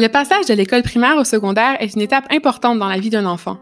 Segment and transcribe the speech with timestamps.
[0.00, 3.26] Le passage de l'école primaire au secondaire est une étape importante dans la vie d'un
[3.26, 3.58] enfant.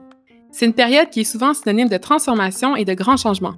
[0.52, 3.56] C'est une période qui est souvent synonyme de transformation et de grands changements.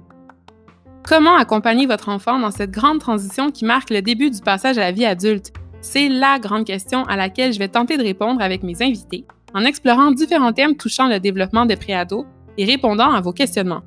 [1.03, 4.81] Comment accompagner votre enfant dans cette grande transition qui marque le début du passage à
[4.81, 5.53] la vie adulte?
[5.81, 9.63] C'est la grande question à laquelle je vais tenter de répondre avec mes invités en
[9.63, 12.25] explorant différents thèmes touchant le développement des préados
[12.57, 13.83] et répondant à vos questionnements.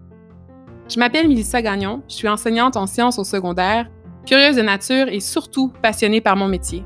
[0.87, 3.91] Je m'appelle Melissa Gagnon, je suis enseignante en sciences au secondaire,
[4.27, 6.85] curieuse de nature et surtout passionnée par mon métier.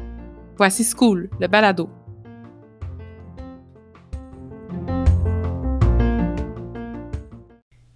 [0.57, 1.91] Voici School, le balado.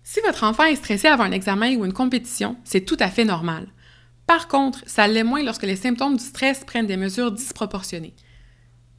[0.02, 3.24] Si votre enfant est stressé avant un examen ou une compétition, c'est tout à fait
[3.24, 3.69] normal.
[4.27, 8.16] Par contre, ça l'est moins lorsque les symptômes du stress prennent des mesures disproportionnées.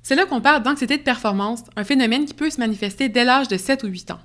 [0.01, 3.49] C'est là qu'on parle d'anxiété de performance, un phénomène qui peut se manifester dès l'âge
[3.49, 4.19] de 7 ou 8 ans.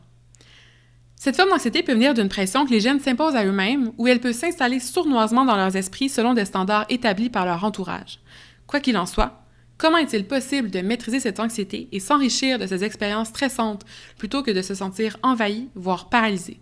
[1.21, 4.21] Cette forme d'anxiété peut venir d'une pression que les jeunes s'imposent à eux-mêmes ou elle
[4.21, 8.21] peut s'installer sournoisement dans leurs esprits selon des standards établis par leur entourage.
[8.69, 9.43] Quoi qu'il en soit,
[9.79, 13.84] comment est-il possible de maîtriser cette anxiété et s'enrichir de ces expériences stressantes
[14.17, 16.61] plutôt que de se sentir envahi, voire paralysé?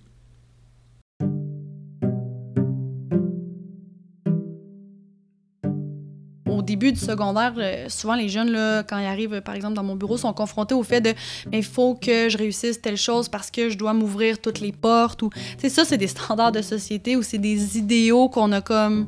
[6.67, 9.97] Début du secondaire, euh, souvent les jeunes, là, quand ils arrivent, par exemple, dans mon
[9.97, 11.15] bureau, sont confrontés au fait de
[11.53, 15.23] il faut que je réussisse telle chose parce que je dois m'ouvrir toutes les portes.
[15.23, 15.31] Ou,
[15.69, 19.07] ça, c'est des standards de société ou c'est des idéaux qu'on a comme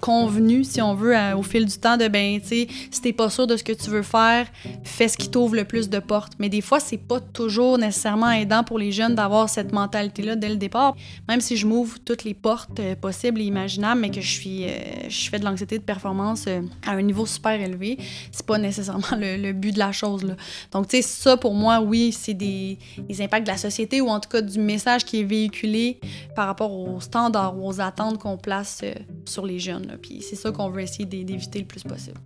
[0.00, 3.30] convenu, si on veut, au fil du temps, de ben, tu sais, si t'es pas
[3.30, 4.46] sûr de ce que tu veux faire,
[4.84, 6.34] fais ce qui t'ouvre le plus de portes.
[6.38, 10.48] Mais des fois, c'est pas toujours nécessairement aidant pour les jeunes d'avoir cette mentalité-là dès
[10.48, 10.96] le départ.
[11.28, 14.64] Même si je m'ouvre toutes les portes euh, possibles et imaginables, mais que je suis,
[14.64, 14.68] euh,
[15.08, 17.98] je fais de l'anxiété de performance euh, à un niveau super élevé,
[18.32, 20.34] c'est pas nécessairement le, but de la chose, là.
[20.72, 24.08] Donc, tu sais, ça, pour moi, oui, c'est des, des impacts de la société ou
[24.08, 26.00] en tout cas du message qui est véhiculé
[26.34, 28.82] par rapport aux standards aux attentes qu'on place
[29.24, 29.85] sur les jeunes.
[30.00, 32.20] Puis c'est ça qu'on veut essayer d'éviter le plus possible.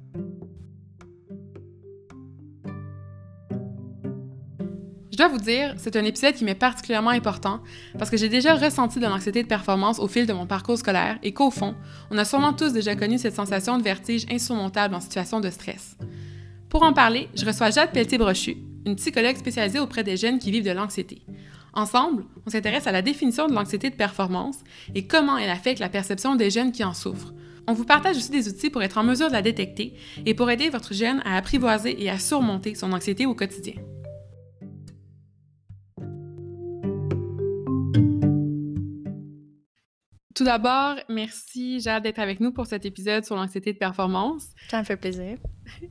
[5.13, 7.61] Je dois vous dire, c'est un épisode qui m'est particulièrement important
[7.99, 11.19] parce que j'ai déjà ressenti de l'anxiété de performance au fil de mon parcours scolaire
[11.23, 11.75] et qu'au fond,
[12.11, 15.99] on a sûrement tous déjà connu cette sensation de vertige insurmontable en situation de stress.
[16.71, 18.57] Pour en parler, je reçois Jade Pelletier-Brochu,
[18.87, 21.23] une psychologue spécialisée auprès des jeunes qui vivent de l'anxiété.
[21.75, 24.61] Ensemble, on s'intéresse à la définition de l'anxiété de performance
[24.95, 27.35] et comment elle affecte la perception des jeunes qui en souffrent,
[27.71, 29.95] on vous partage aussi des outils pour être en mesure de la détecter
[30.27, 33.75] et pour aider votre jeune à apprivoiser et à surmonter son anxiété au quotidien.
[40.35, 44.47] Tout d'abord, merci Jade d'être avec nous pour cet épisode sur l'anxiété de performance.
[44.69, 45.39] Ça me fait plaisir.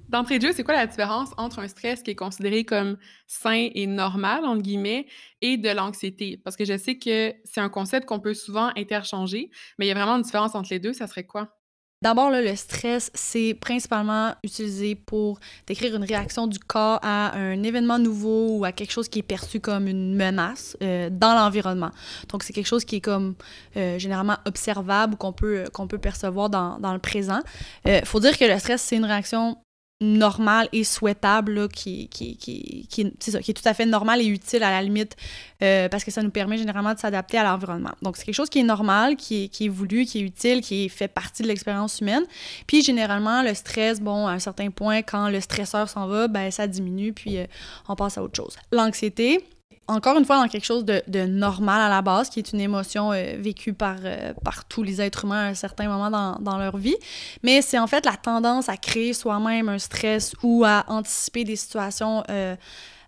[0.09, 3.69] D'entrée de jeu, c'est quoi la différence entre un stress qui est considéré comme sain
[3.73, 5.07] et normal, entre guillemets,
[5.41, 6.41] et de l'anxiété?
[6.43, 9.91] Parce que je sais que c'est un concept qu'on peut souvent interchanger, mais il y
[9.91, 10.91] a vraiment une différence entre les deux.
[10.91, 11.58] Ça serait quoi?
[12.01, 15.37] D'abord, le stress, c'est principalement utilisé pour
[15.67, 19.23] décrire une réaction du corps à un événement nouveau ou à quelque chose qui est
[19.23, 21.91] perçu comme une menace euh, dans l'environnement.
[22.29, 23.35] Donc, c'est quelque chose qui est comme
[23.75, 27.41] euh, généralement observable ou qu'on peut, qu'on peut percevoir dans, le présent.
[27.83, 29.57] Il euh, faut dire que le stress, c'est une réaction
[30.01, 34.25] normal et souhaitable, qui, qui, qui, qui, ça, qui est tout à fait normal et
[34.25, 35.17] utile à la limite,
[35.61, 37.91] euh, parce que ça nous permet généralement de s'adapter à l'environnement.
[38.01, 40.61] Donc, c'est quelque chose qui est normal, qui est, qui est voulu, qui est utile,
[40.61, 42.23] qui fait partie de l'expérience humaine.
[42.65, 46.49] Puis, généralement, le stress, bon, à un certain point, quand le stresseur s'en va, ben,
[46.49, 47.45] ça diminue, puis euh,
[47.87, 48.55] on passe à autre chose.
[48.71, 49.43] L'anxiété,
[49.89, 53.11] encore une fois dans quelque chose de, normal à la base, qui est une émotion
[53.11, 56.77] euh, vécue par, euh, par tous les êtres humains à un certain moment dans, leur
[56.77, 56.95] vie.
[57.43, 61.55] Mais c'est en fait la tendance à créer soi-même un stress ou à anticiper des
[61.55, 62.55] situations euh,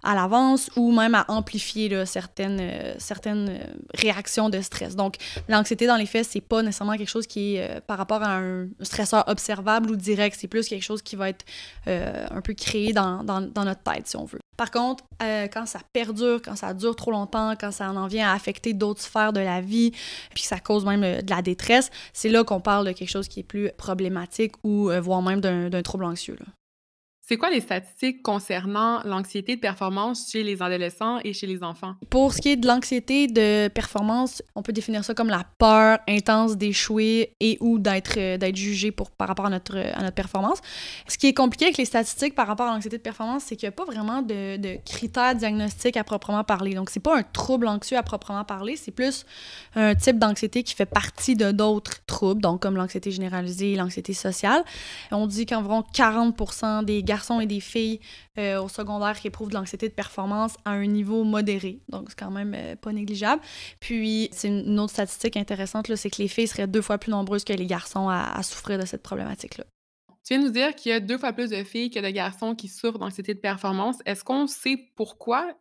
[0.03, 3.59] à l'avance ou même à amplifier certaines, certaines
[3.93, 4.95] réactions de stress.
[4.95, 5.17] Donc,
[5.47, 8.67] l'anxiété, dans les faits, c'est pas nécessairement quelque chose qui est par rapport à un
[8.81, 10.35] stresseur observable ou direct.
[10.39, 11.45] C'est plus quelque chose qui va être
[11.85, 14.41] un peu créé dans, dans notre tête, si on veut.
[14.61, 18.29] Par contre, euh, quand ça perdure, quand ça dure trop longtemps, quand ça en vient
[18.29, 19.89] à affecter d'autres sphères de la vie,
[20.35, 23.09] puis que ça cause même euh, de la détresse, c'est là qu'on parle de quelque
[23.09, 26.37] chose qui est plus problématique ou euh, voire même d'un trouble anxieux.
[27.31, 31.95] C'est quoi les statistiques concernant l'anxiété de performance chez les adolescents et chez les enfants?
[32.09, 35.99] Pour ce qui est de l'anxiété de performance, on peut définir ça comme la peur
[36.09, 40.57] intense d'échouer et ou d'être euh, jugé pour, par rapport à notre, à notre performance.
[41.07, 43.66] Ce qui est compliqué avec les statistiques par rapport à l'anxiété de performance, c'est qu'il
[43.66, 46.73] n'y a pas vraiment de, critères diagnostiques à proprement parler.
[46.73, 49.25] Donc, c'est pas un trouble anxieux à proprement parler, c'est plus
[49.75, 54.66] un type d'anxiété qui fait partie d'autres troubles, donc comme l'anxiété généralisée l'anxiété sociale.
[55.13, 58.00] On dit qu'environ 40 des garçons garçons et des filles
[58.38, 61.79] au secondaire qui éprouvent de l'anxiété de performance à un niveau modéré.
[61.90, 63.41] Donc, c'est quand même pas négligeable.
[63.79, 67.44] Puis, c'est une autre statistique intéressante, c'est que les filles seraient deux fois plus nombreuses
[67.44, 69.66] que les garçons à souffrir de cette problématique-là.
[70.23, 72.09] Tu viens de nous dire qu'il y a deux fois plus de filles que de
[72.09, 73.97] garçons qui souffrent d'anxiété de performance.
[74.06, 75.53] Est-ce qu'on sait pourquoi?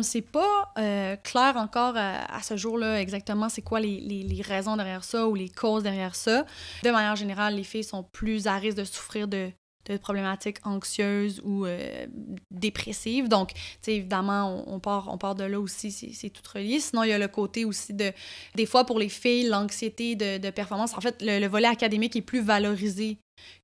[0.00, 5.04] c'est pas euh, clair encore à, ce jour-là exactement c'est quoi les, les, raisons derrière
[5.04, 6.46] ça ou les causes derrière ça.
[6.84, 9.50] De manière générale, les filles sont plus à risque de souffrir de
[9.86, 12.06] de problématiques anxieuses ou euh,
[12.50, 13.28] dépressives.
[13.28, 13.52] Donc,
[13.86, 16.80] évidemment, on, part, on part de là aussi, c'est tout relié.
[16.80, 18.12] Sinon, il y a le côté aussi de,
[18.54, 20.94] des fois, pour les filles, l'anxiété de, performance.
[20.96, 23.18] En fait, le, volet académique est plus valorisé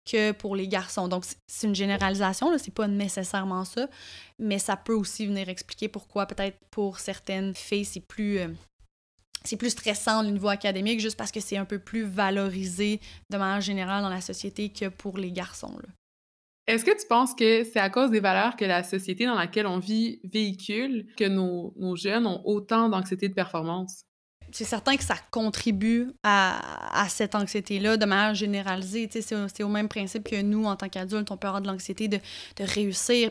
[0.05, 1.09] que pour les garçons.
[1.09, 3.89] Donc, c'est une généralisation, là, c'est pas nécessairement ça,
[4.39, 8.39] mais ça peut aussi venir expliquer pourquoi, peut-être pour certaines filles, c'est plus.
[8.39, 8.49] Euh,
[9.45, 13.37] c'est plus stressant au niveau académique juste parce que c'est un peu plus valorisé de
[13.37, 15.77] manière générale dans la société que pour les garçons.
[16.67, 19.67] Est-ce que tu penses que c'est à cause des valeurs que la société dans laquelle
[19.67, 24.05] on vit véhicule que nos, jeunes ont autant d'anxiété de performance?
[24.53, 26.61] C'est certain que ça contribue à,
[27.09, 29.09] cette anxiété-là de manière généralisée.
[29.11, 32.19] C'est au même principe que nous, en tant qu'adultes, on peut avoir de l'anxiété de,
[32.61, 33.31] réussir.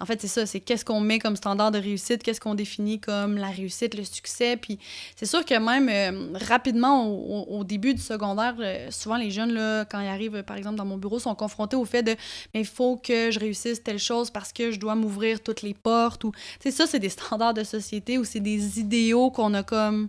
[0.00, 2.98] En fait, c'est ça, c'est qu'est-ce qu'on met comme standard de réussite, qu'est-ce qu'on définit
[2.98, 4.56] comme la réussite, le succès.
[4.56, 4.78] Puis
[5.16, 10.00] c'est sûr que même euh, rapidement, au, début du secondaire, euh, souvent les jeunes, quand
[10.00, 12.16] ils arrivent, par exemple, dans mon bureau, sont confrontés au fait de
[12.52, 15.74] mais il faut que je réussisse telle chose parce que je dois m'ouvrir toutes les
[15.74, 16.24] portes.
[16.24, 16.32] Ou,
[16.70, 20.08] ça, c'est des standards de société ou c'est des idéaux qu'on a comme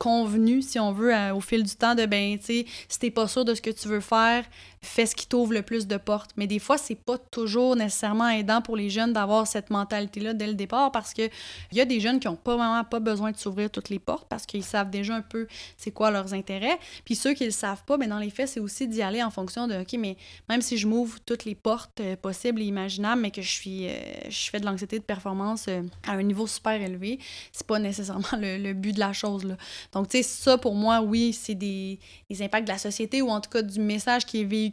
[0.00, 3.28] convenu, si on veut, au fil du temps, de ben, tu sais, si t'es pas
[3.28, 4.44] sûr de ce que tu veux faire,
[4.82, 6.30] fais ce qui t'ouvre le plus de portes.
[6.36, 10.46] Mais des fois, c'est pas toujours nécessairement aidant pour les jeunes d'avoir cette mentalité-là dès
[10.46, 11.28] le départ parce que
[11.70, 13.98] il y a des jeunes qui ont pas vraiment pas besoin de s'ouvrir toutes les
[13.98, 15.46] portes parce qu'ils savent déjà un peu
[15.76, 16.78] c'est quoi leurs intérêts.
[17.04, 19.30] Puis ceux qui le savent pas, ben dans les faits, c'est aussi d'y aller en
[19.30, 20.16] fonction de OK, mais
[20.48, 23.86] même si je m'ouvre toutes les portes euh, possibles et imaginables, mais que je suis
[23.86, 23.98] euh,
[24.28, 27.18] je fais de l'anxiété de performance euh, à un niveau super élevé,
[27.52, 29.56] c'est pas nécessairement le, but de la chose là.
[29.92, 31.98] Donc tu sais ça pour moi, oui, c'est des,
[32.30, 34.69] des impacts de la société ou en tout cas du message qui est véhiculé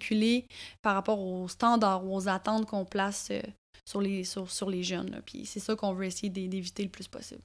[0.82, 3.42] par rapport aux standards ou aux attentes qu'on place euh,
[3.86, 5.22] sur, les, sur, sur les jeunes.
[5.26, 7.42] Puis c'est ça qu'on veut essayer d'éviter le plus possible.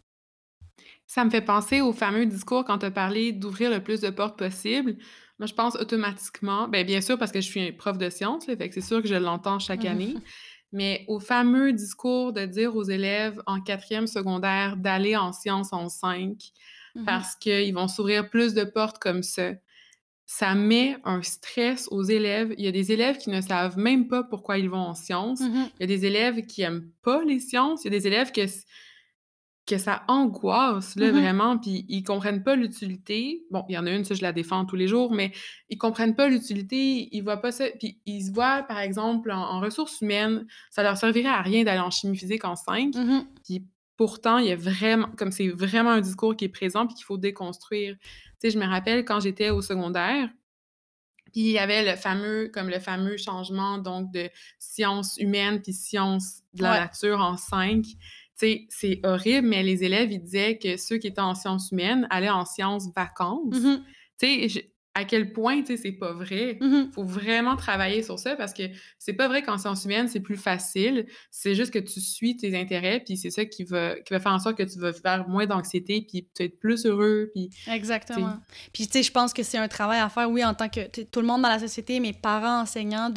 [1.07, 4.11] Ça me fait penser au fameux discours quand tu as parlé d'ouvrir le plus de
[4.11, 4.97] portes possible.
[5.39, 8.57] Moi, je pense automatiquement, bien, bien sûr, parce que je suis prof de sciences, fait
[8.57, 10.15] que c'est sûr que je l'entends chaque année,
[10.73, 15.89] mais au fameux discours de dire aux élèves en quatrième secondaire d'aller en sciences en
[15.89, 16.53] cinq,
[16.97, 17.05] mm-hmm.
[17.05, 19.53] parce qu'ils vont s'ouvrir plus de portes comme ça
[20.35, 22.55] ça met un stress aux élèves.
[22.57, 25.43] Il y a des élèves qui ne savent même pas pourquoi ils vont en sciences.
[25.43, 25.69] Mm-hmm.
[25.75, 27.85] Il y a des élèves qui aiment pas les sciences.
[27.85, 28.47] Il y a des élèves que,
[29.67, 31.21] que ça angoisse, là, mm-hmm.
[31.21, 33.45] vraiment, puis ils comprennent pas l'utilité.
[33.51, 35.33] Bon, il y en a une, ça, je la défends tous les jours, mais
[35.69, 37.67] ils comprennent pas l'utilité, ils voient pas ça.
[37.79, 41.81] Puis ils se voient, par exemple, en, ressources humaines, ça leur servirait à rien d'aller
[41.81, 42.95] en chimie physique en 5.
[42.95, 43.25] Mm-hmm.
[43.45, 43.67] Puis
[43.99, 47.05] pourtant, il y a vraiment, comme c'est vraiment un discours qui est présent puis qu'il
[47.05, 47.97] faut déconstruire.
[48.43, 50.29] Sais, je me rappelle quand j'étais au secondaire,
[51.27, 54.29] puis il y avait le fameux, comme le fameux changement donc de
[54.59, 57.85] sciences humaines puis sciences de la nature en cinq.
[57.85, 57.95] Tu
[58.35, 62.09] sais, c'est horrible, mais les élèves, ils disaient que ceux qui étaient en sciences humaines
[62.11, 63.55] allaient en sciences vacances.
[63.55, 63.83] Mm-hmm.
[64.19, 66.59] Tu sais, à quel point, tu sais, c'est pas vrai.
[66.61, 66.93] Il mm-hmm.
[66.93, 68.65] faut vraiment travailler sur ça parce que
[68.99, 71.07] c'est pas vrai qu'en sciences humaines, c'est plus facile.
[71.31, 74.33] C'est juste que tu suis tes intérêts, puis c'est ça qui va, qui va faire
[74.33, 77.49] en sorte que tu vas faire moins d'anxiété, puis tu être plus heureux, puis...
[77.71, 78.39] Exactement.
[78.73, 80.87] Puis, tu sais, je pense que c'est un travail à faire, oui, en tant que...
[81.05, 83.11] Tout le monde dans la société, mes parents, enseignants,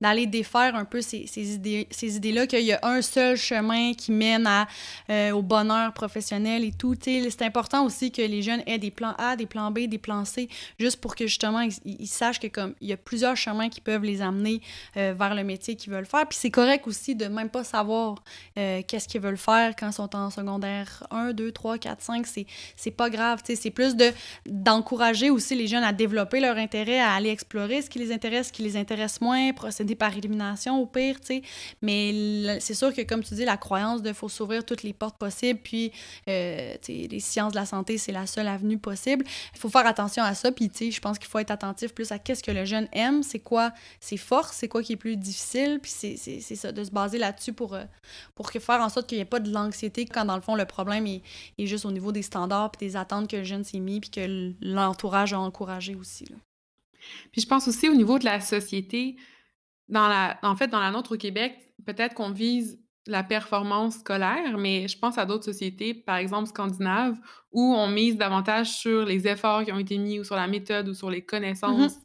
[0.00, 3.94] d'aller défaire un peu ces, ces idées, ces idées-là, qu'il y a un seul chemin
[3.94, 4.66] qui mène à,
[5.08, 6.96] euh, au bonheur professionnel et tout.
[6.96, 9.80] Tu sais, c'est important aussi que les jeunes aient des plans A, des plans B,
[9.80, 10.48] des plans C,
[10.78, 14.04] juste pour que justement ils, sachent que comme il y a plusieurs chemins qui peuvent
[14.04, 14.60] les amener
[14.96, 16.26] euh, vers le métier qu'ils veulent faire.
[16.28, 18.22] Puis c'est correct aussi de même pas savoir
[18.58, 22.26] euh, qu'est-ce qu'ils veulent faire quand ils sont en secondaire 1, 2, 3, 4, 5.
[22.26, 23.40] C'est, c'est pas grave.
[23.44, 24.10] C'est plus de,
[24.46, 28.48] d'encourager aussi les jeunes à développer leur intérêt, à aller explorer ce qui les intéresse,
[28.48, 31.16] ce qui les intéresse moins, procéder par élimination au pire.
[31.22, 31.42] sais
[31.80, 35.18] Mais c'est sûr que, comme tu dis, la croyance de faut s'ouvrir toutes les portes
[35.18, 35.92] possibles, puis
[36.28, 39.24] euh, les sciences de la santé, c'est la seule avenue possible.
[39.54, 40.52] Il faut faire attention à ça.
[40.52, 43.40] Puis je pense qu'il faut être attentif plus à qu'est-ce que le jeune aime, c'est
[43.40, 47.18] quoi ses forces, c'est quoi qui est plus difficile, puis c'est ça, de se baser
[47.18, 47.84] là-dessus pour, euh,
[48.34, 50.54] pour que faire en sorte qu'il n'y ait pas de l'anxiété quand dans le fond
[50.54, 51.22] le problème est,
[51.58, 54.10] est juste au niveau des standards puis des attentes que le jeune s'est mis puis
[54.10, 56.24] que l'entourage a encouragé aussi.
[56.26, 56.36] Là.
[57.32, 59.16] Puis je pense aussi au niveau de la société,
[59.88, 64.58] dans la, en fait, dans la nôtre au Québec, peut-être qu'on vise la performance scolaire,
[64.58, 67.18] mais je pense à d'autres sociétés, par exemple scandinaves,
[67.50, 70.88] où on mise davantage sur les efforts qui ont été mis ou sur la méthode
[70.88, 71.98] ou sur les connaissances.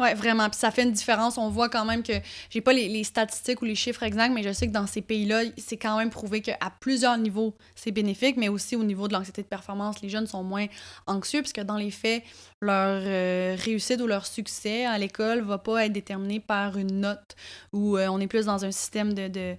[0.00, 0.48] Oui, vraiment.
[0.48, 1.38] Puis ça fait une différence.
[1.38, 2.14] On voit quand même que
[2.50, 5.42] j'ai pas les, statistiques ou les chiffres exacts, mais je sais que dans ces pays-là,
[5.56, 9.42] c'est quand même prouvé qu'à plusieurs niveaux, c'est bénéfique, mais aussi au niveau de l'anxiété
[9.42, 10.66] de performance, les jeunes sont moins
[11.06, 12.22] anxieux, puisque dans les faits,
[12.60, 17.36] leur euh, réussite ou leur succès à l'école va pas être déterminé par une note
[17.72, 19.56] où euh, on est plus dans un système de, de,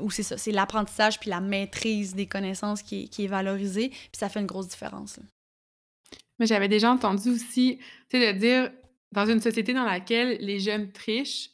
[0.00, 4.18] où c'est ça, c'est l'apprentissage puis la maîtrise des connaissances qui, qui est valorisée, puis
[4.18, 5.18] ça fait une grosse différence.
[6.38, 7.78] Mais j'avais déjà entendu aussi,
[8.10, 8.70] tu sais, de dire
[9.12, 11.50] dans une société dans laquelle les jeunes trichent,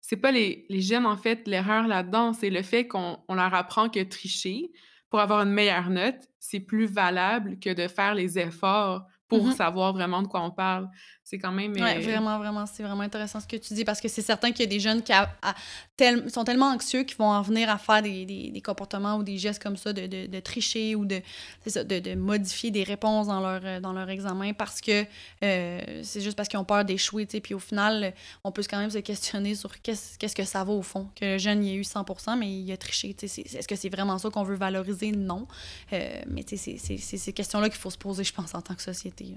[0.00, 3.88] c'est pas les, les, jeunes, en fait, l'erreur là-dedans, c'est le fait qu'on leur apprend
[3.88, 4.70] que tricher
[5.10, 9.56] pour avoir une meilleure note, c'est plus valable que de faire les efforts pour mm-hmm.
[9.56, 10.88] savoir vraiment de quoi on parle
[11.28, 11.72] c'est quand même.
[11.72, 14.52] Oui, euh, vraiment, vraiment, c'est vraiment intéressant ce que tu dis parce que c'est certain
[14.52, 15.12] qu'il y a des jeunes qui
[16.30, 19.60] sont tellement anxieux qu'ils vont en venir à faire des, des, comportements ou des gestes
[19.60, 21.20] comme ça, de, de, de tricher ou de,
[21.66, 25.04] ça, de, modifier des réponses dans leur, euh, dans leur examen parce que
[25.42, 27.26] euh, c'est juste parce qu'ils ont peur d'échouer.
[27.26, 28.14] Puis au final,
[28.44, 31.10] on peut quand même se questionner sur qu'est-ce, qu'est-ce que ça vaut au fond.
[31.16, 33.16] Que le jeune, il a eu 100% mais il a triché.
[33.20, 35.10] est-ce que c'est vraiment ça qu'on veut valoriser?
[35.10, 35.48] Non.
[35.90, 39.34] mais c'est, c'est, ces questions-là qu'il faut se poser, je pense, en tant que société.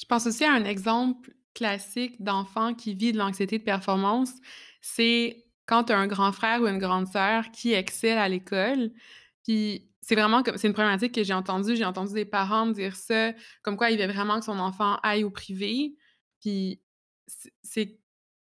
[0.00, 4.32] Je pense aussi à un exemple classique d'enfant qui vit de l'anxiété de performance.
[4.80, 8.90] C'est quand tu as un grand frère ou une grande sœur qui excelle à l'école.
[9.44, 11.76] Puis c'est vraiment comme c'est une problématique que j'ai entendue.
[11.76, 14.96] J'ai entendu des parents me dire ça, comme quoi il veut vraiment que son enfant
[15.02, 15.96] aille au privé.
[16.40, 16.80] Puis
[17.62, 17.98] c'est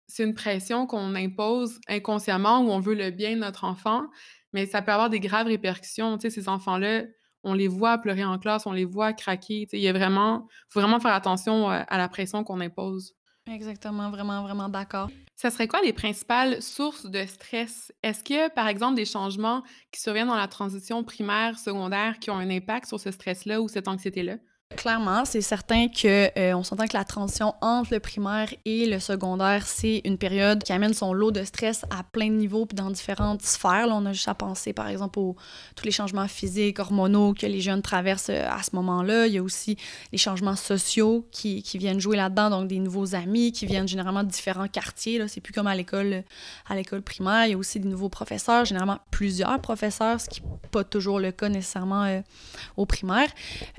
[0.08, 4.08] c'est une pression qu'on impose inconsciemment où on veut le bien de notre enfant,
[4.54, 6.18] mais ça peut avoir des graves répercussions.
[6.18, 7.04] Tu sais, ces enfants-là,
[7.44, 9.68] on les voit pleurer en classe, on les voit craquer.
[9.72, 13.16] Il y a vraiment, faut vraiment faire attention euh, à la pression qu'on impose.
[13.48, 15.10] Exactement, vraiment, vraiment d'accord.
[15.36, 17.94] Ça serait quoi les principales sources de stress?
[18.04, 22.38] Est-ce que, par exemple, des changements qui surviennent dans la transition primaire, secondaire, qui ont
[22.38, 24.36] un impact sur ce stress-là ou cette anxiété-là?
[24.78, 29.00] Clairement, c'est certain que euh, on s'entend que la transition entre le primaire et le
[29.00, 32.76] secondaire, c'est une période qui amène son lot de stress à plein de niveaux puis
[32.76, 33.88] dans différentes sphères.
[33.88, 35.36] Là, on a juste à penser, par exemple, aux
[35.76, 39.26] tous les changements physiques, hormonaux que les jeunes traversent euh, à ce moment-là.
[39.26, 39.76] Il y a aussi
[40.12, 44.30] les changements sociaux qui, viennent jouer là-dedans, donc des nouveaux amis qui viennent généralement de
[44.30, 45.28] différents quartiers.
[45.28, 46.24] C'est plus comme à l'école
[46.70, 47.48] à l'école primaire.
[47.48, 51.20] Il y a aussi des nouveaux professeurs, généralement plusieurs professeurs, ce qui n'est pas toujours
[51.20, 52.22] le cas nécessairement euh,
[52.78, 53.30] au primaire.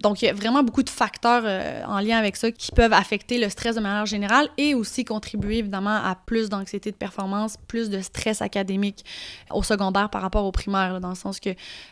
[0.01, 2.93] Donc, il y a vraiment beaucoup de facteurs euh, en lien avec ça qui peuvent
[2.93, 7.57] affecter le stress de manière générale et aussi contribuer évidemment à plus d'anxiété de performance,
[7.69, 9.05] plus de stress académique
[9.51, 11.51] au secondaire par rapport au primaire, dans le sens que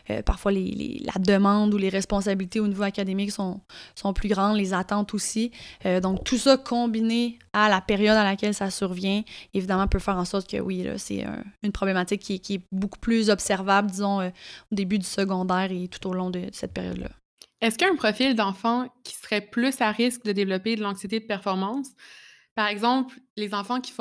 [0.09, 3.61] euh, parfois la demande ou les responsabilités au niveau académique sont,
[3.95, 5.51] sont plus grandes, les attentes aussi.
[5.85, 10.17] Euh, donc tout ça combiné à la période à laquelle ça survient, évidemment peut faire
[10.17, 11.25] en sorte que oui, c'est
[11.63, 14.31] une problématique qui, est beaucoup plus observable, disons, au
[14.75, 17.09] début du secondaire et tout au long de cette période-là.
[17.61, 20.81] Est-ce qu'il y a un profil d'enfant qui serait plus à risque de développer de
[20.81, 21.89] l'anxiété de performance?
[22.55, 23.93] Par exemple, les enfants qui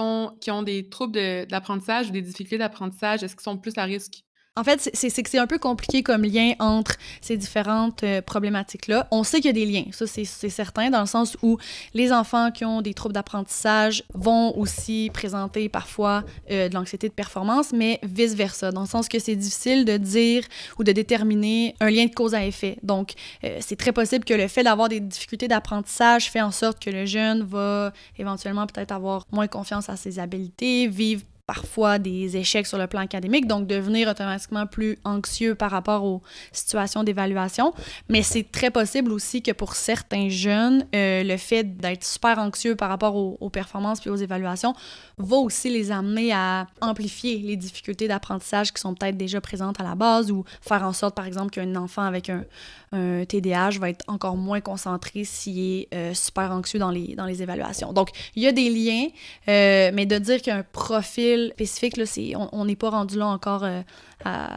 [0.50, 4.24] ont des troubles d'apprentissage ou des difficultés d'apprentissage, est-ce qu'ils sont plus à risque
[4.58, 9.06] en fait, c'est que c'est un peu compliqué comme lien entre ces différentes euh, problématiques-là.
[9.12, 11.58] On sait qu'il y a des liens, ça c'est certain, dans le sens où
[11.94, 17.14] les enfants qui ont des troubles d'apprentissage vont aussi présenter parfois euh, de l'anxiété de
[17.14, 20.42] performance, mais vice-versa, dans le sens que c'est difficile de dire
[20.78, 22.78] ou de déterminer un lien de cause à effet.
[22.82, 23.12] Donc,
[23.44, 26.90] euh, c'est très possible que le fait d'avoir des difficultés d'apprentissage fait en sorte que
[26.90, 32.66] le jeune va éventuellement peut-être avoir moins confiance à ses habiletés, vivre parfois des échecs
[32.66, 37.72] sur le plan académique, donc devenir automatiquement plus anxieux par rapport aux situations d'évaluation.
[38.10, 42.76] Mais c'est très possible aussi que pour certains jeunes, euh, le fait d'être super anxieux
[42.76, 44.74] par rapport aux, aux, performances puis aux évaluations
[45.16, 49.84] va aussi les amener à amplifier les difficultés d'apprentissage qui sont peut-être déjà présentes à
[49.84, 52.44] la base ou faire en sorte, par exemple, qu'un enfant avec un,
[52.92, 57.26] un TDAH va être encore moins concentré s'il est euh, super anxieux dans les, dans
[57.26, 57.92] les évaluations.
[57.92, 59.08] Donc, il y a des liens,
[59.48, 62.04] euh, mais de dire qu'un profil spécifique, là,
[62.52, 63.82] on n'est pas rendu là encore euh,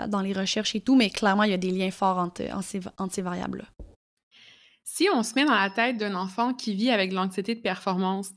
[0.08, 2.82] dans les recherches et tout, mais clairement, il y a des liens forts entre, ces,
[2.98, 3.66] entre ces variables-là.
[4.84, 8.32] Si on se met dans la tête d'un enfant qui vit avec l'anxiété de performance,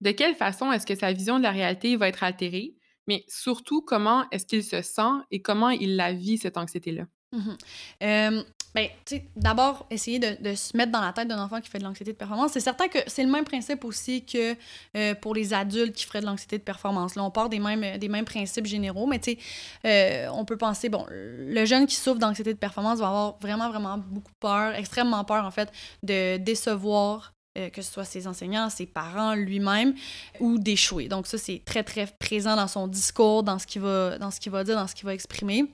[0.00, 2.76] de quelle façon est-ce que sa vision de la réalité va être altérée?
[3.06, 7.04] Mais surtout, comment est-ce qu'il se sent et comment il la vit, cette anxiété-là?
[7.32, 8.40] Mm
[8.76, 11.78] ben, tu sais, d'abord, essayer de, se mettre dans la tête d'un enfant qui fait
[11.78, 12.52] de l'anxiété de performance.
[12.52, 14.54] C'est certain que c'est le même principe aussi que
[14.98, 17.14] euh, pour les adultes qui feraient de l'anxiété de performance.
[17.14, 19.38] Là, on part des mêmes, des mêmes principes généraux, mais tu sais,
[19.86, 23.70] euh, on peut penser, bon, le jeune qui souffre d'anxiété de performance va avoir vraiment,
[23.70, 28.68] vraiment beaucoup peur, extrêmement peur, en fait, de décevoir euh, que ce soit ses enseignants,
[28.68, 29.94] ses parents, lui-même,
[30.38, 31.08] ou d'échouer.
[31.08, 34.38] Donc ça, c'est très, très présent dans son discours, dans ce qu'il va, dans ce
[34.38, 35.64] qu'il va dire, dans ce qu'il va exprimer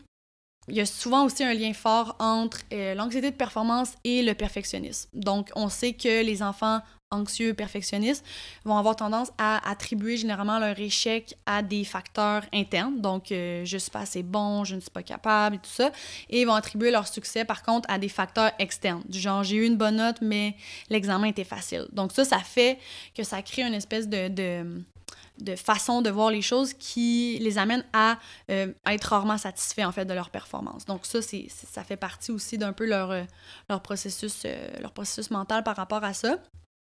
[0.69, 4.35] il y a souvent aussi un lien fort entre euh, l'anxiété de performance et le
[4.35, 5.09] perfectionnisme.
[5.13, 8.25] Donc, on sait que les enfants anxieux, perfectionnistes,
[8.65, 13.01] vont avoir tendance à attribuer généralement leur échec à des facteurs internes.
[13.01, 15.91] Donc, euh, je suis pas assez bon, je ne suis pas capable et tout ça.
[16.31, 19.03] Et ils vont attribuer leur succès, par contre, à des facteurs externes.
[19.09, 20.57] Du genre, j'ai eu une bonne note, mais
[20.89, 21.87] l'examen était facile.
[21.93, 22.79] Donc, ça, ça fait
[23.15, 24.83] que ça crée une espèce de, de
[25.43, 28.19] de façon de voir les choses qui les amène à,
[28.51, 30.85] euh, être rarement satisfaits en fait de leur performance.
[30.87, 34.47] Donc ça, c'est, ça fait partie aussi d'un peu leur, euh, processus,
[34.81, 36.39] leur processus mental par rapport à ça.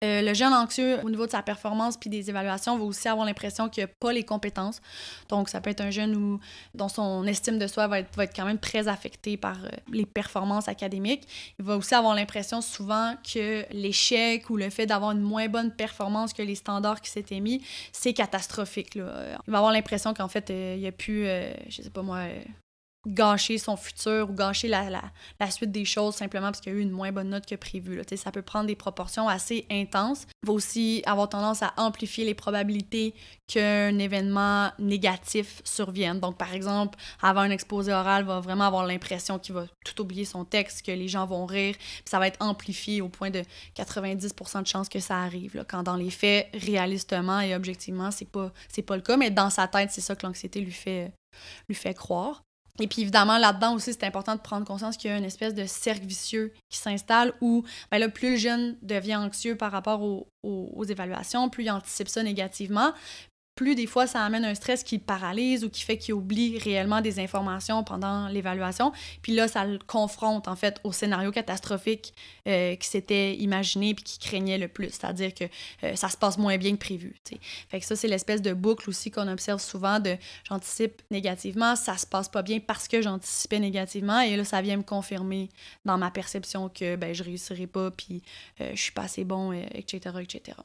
[0.05, 3.27] Euh, le jeune anxieux, au niveau de sa performance puis des évaluations, va aussi avoir
[3.27, 4.81] l'impression qu'il n'a pas les compétences.
[5.29, 6.41] Donc, ça peut être un jeune où,
[6.75, 9.69] dont son estime de soi va être, va être quand même très affectée par euh,
[9.91, 11.27] les performances académiques.
[11.59, 15.71] Il va aussi avoir l'impression souvent que l'échec ou le fait d'avoir une moins bonne
[15.71, 18.95] performance que les standards qui s'étaient mis, c'est catastrophique.
[18.95, 21.25] Il va avoir l'impression qu'en fait, euh, il n'y a plus,
[21.69, 22.27] je sais pas moi,
[23.07, 25.03] gâcher son futur ou gâcher la, la,
[25.41, 27.55] la, suite des choses simplement parce qu'il y a eu une moins bonne note que
[27.55, 27.97] prévu.
[27.97, 28.03] Là.
[28.17, 30.27] Ça peut prendre des proportions assez intenses.
[30.43, 33.15] Il va aussi avoir tendance à amplifier les probabilités
[33.47, 36.19] qu'un événement négatif survienne.
[36.21, 40.25] Donc, par exemple, avant un exposé oral, va vraiment avoir l'impression qu'il va tout oublier
[40.25, 43.43] son texte, que les gens vont rire, puis ça va être amplifié au point de
[43.77, 45.57] 90% de chances que ça arrive.
[45.57, 45.65] Là.
[45.65, 48.53] Quand dans les faits, réalistement et objectivement, c'est pas,
[48.87, 51.13] pas le cas, mais dans sa tête, c'est ça que l'anxiété lui fait,
[51.69, 52.45] lui fait croire.
[52.81, 55.55] Et puis évidemment, là-dedans aussi, c'est important de prendre conscience qu'il y a une espèce
[55.55, 60.03] de cercle vicieux qui s'installe où ben là, plus le jeune devient anxieux par rapport
[60.03, 62.93] aux, aux évaluations, plus il anticipe ça négativement,
[63.55, 67.01] plus des fois ça amène un stress qui paralyse ou qui fait qu'il oublie réellement
[67.01, 68.93] des informations pendant l'évaluation.
[69.23, 72.15] Puis là, ça le confronte en fait au scénario catastrophique
[72.49, 75.45] euh, qui s'était imaginé puis qui craignait le plus, c'est-à-dire que
[75.85, 77.15] euh, ça se passe moins bien que prévu.
[77.69, 80.17] Fait que ça, c'est l'espèce de boucle aussi qu'on observe souvent de
[80.49, 84.77] j'anticipe négativement, ça se passe pas bien parce que j'anticipais négativement et là, ça vient
[84.77, 85.49] me confirmer
[85.85, 88.23] dans ma perception que ben, je réussirai pas puis
[88.61, 90.57] euh, je suis pas assez bon, etc., etc.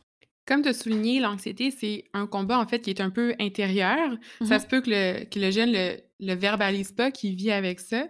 [0.50, 4.18] Comme tu as souligné, l'anxiété, c'est un combat en fait qui est un peu intérieur.
[4.42, 4.60] Ça mhm.
[4.60, 8.08] se peut que le, que le jeune le, le verbalise pas, qu'il vit avec ça.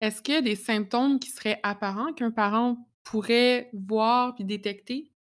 [0.00, 5.12] Est-ce qu'il y a des symptômes qui seraient apparents qu'un parent pourrait voir puis détecter?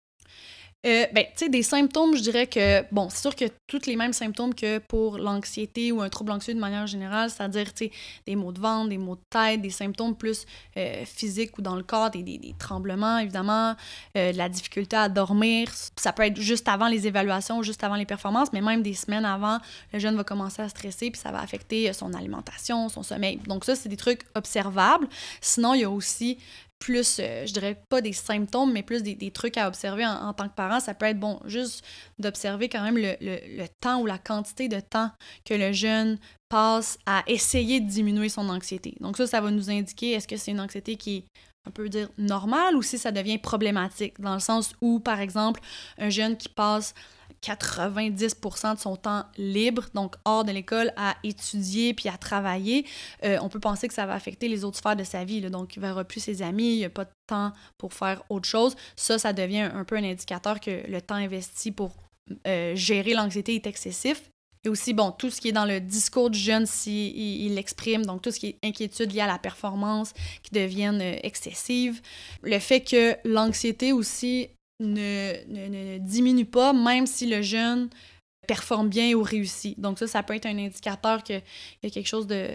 [0.86, 3.96] Euh, ben, tu sais, des symptômes, je dirais que, bon, c'est sûr que tous les
[3.96, 7.92] mêmes symptômes que pour l'anxiété ou un trouble anxieux de manière générale, c'est-à-dire, tu sais,
[8.28, 11.78] des maux de ventre, des maux de tête, des symptômes plus euh, physiques ou dans
[11.78, 13.76] le corps, des, des, tremblements, évidemment,
[14.18, 15.70] euh, de la difficulté à dormir.
[15.96, 19.26] Ça peut être juste avant les évaluations, juste avant les performances, mais même des semaines
[19.26, 19.60] avant,
[19.94, 23.38] le jeune va commencer à stresser, puis ça va affecter son alimentation, son sommeil.
[23.48, 25.08] Donc ça, c'est des trucs observables.
[25.40, 26.38] Sinon, il y a aussi
[26.84, 30.50] plus, euh, je dirais pas des symptômes, mais plus des, trucs à observer en, tant
[30.50, 30.82] que parent.
[30.82, 31.84] Ça peut être bon, juste
[32.20, 35.10] d'observer quand même le, le, le, temps ou la quantité de temps
[35.46, 36.20] que le jeune
[36.50, 38.96] passe à essayer de diminuer son anxiété.
[39.00, 41.26] Donc ça, ça va nous indiquer est-ce que c'est une anxiété qui est
[41.66, 45.62] on peut dire normale ou si ça devient problématique, dans le sens où, par exemple,
[45.98, 46.94] un jeune qui passe
[47.44, 52.86] 90% de son temps libre, donc hors de l'école, à étudier puis à travailler,
[53.24, 55.42] euh, on peut penser que ça va affecter les autres sphères de sa vie.
[55.42, 58.48] Donc, il verra plus ses amis, il n'y a pas de temps pour faire autre
[58.48, 58.76] chose.
[58.96, 61.92] Ça, ça devient un peu un indicateur que le temps investi pour
[62.48, 64.30] euh, gérer l'anxiété est excessif.
[64.66, 68.06] Et aussi, bon, tout ce qui est dans le discours du jeune, s'il il l'exprime,
[68.06, 72.02] donc tout ce qui est inquiétude liée à la performance qui deviennent euh, excessives.
[72.42, 74.48] Le fait que l'anxiété aussi
[74.80, 77.90] ne, ne, diminue pas, même si le jeune
[78.48, 79.80] performe bien ou réussit.
[79.80, 81.42] Donc ça, ça peut être un indicateur qu'il
[81.84, 82.50] y a quelque chose de,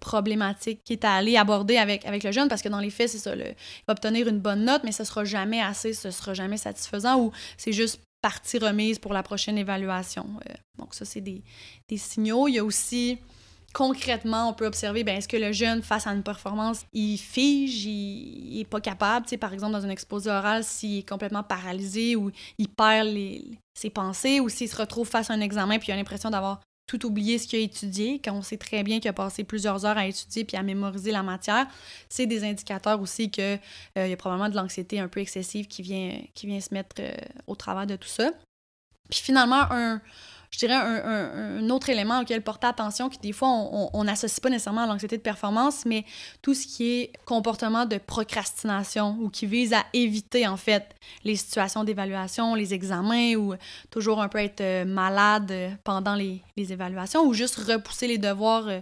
[0.00, 3.18] problématique qui est à aller aborder avec, le jeune, parce que dans les faits, c'est
[3.18, 3.54] ça, il
[3.86, 7.32] va obtenir une bonne note, mais ce sera jamais assez, ce sera jamais satisfaisant, ou
[7.56, 10.26] c'est juste partie remise pour la prochaine évaluation.
[10.48, 11.42] Euh, donc ça, c'est des
[11.96, 12.48] signaux.
[12.48, 13.18] Il y a aussi
[13.76, 17.84] concrètement, on peut observer, ben, est-ce que le jeune, face à une performance, il fige,
[17.84, 22.30] il, n'est pas capable, par exemple, dans un exposé oral, s'il est complètement paralysé ou
[22.56, 23.14] il perd
[23.74, 26.60] ses pensées ou s'il se retrouve face à un examen puis il a l'impression d'avoir
[26.86, 29.84] tout oublié ce qu'il a étudié, quand on sait très bien qu'il a passé plusieurs
[29.84, 31.66] heures à étudier puis à mémoriser la matière,
[32.08, 33.60] c'est des indicateurs aussi qu'il
[33.98, 36.96] euh, y a probablement de l'anxiété un peu excessive qui vient, qui vient se mettre
[37.00, 37.14] euh,
[37.46, 38.30] au travers de tout ça.
[39.10, 40.00] Puis finalement, un,
[40.50, 44.82] je dirais, un, autre élément auquel porter attention, qui des fois, on n'associe pas nécessairement
[44.82, 46.04] à l'anxiété de performance, mais
[46.42, 51.36] tout ce qui est comportement de procrastination ou qui vise à éviter, en fait, les
[51.36, 53.54] situations d'évaluation, les examens ou
[53.90, 55.52] toujours un peu être euh, malade
[55.84, 58.80] pendant les, évaluations ou juste repousser les devoirs euh,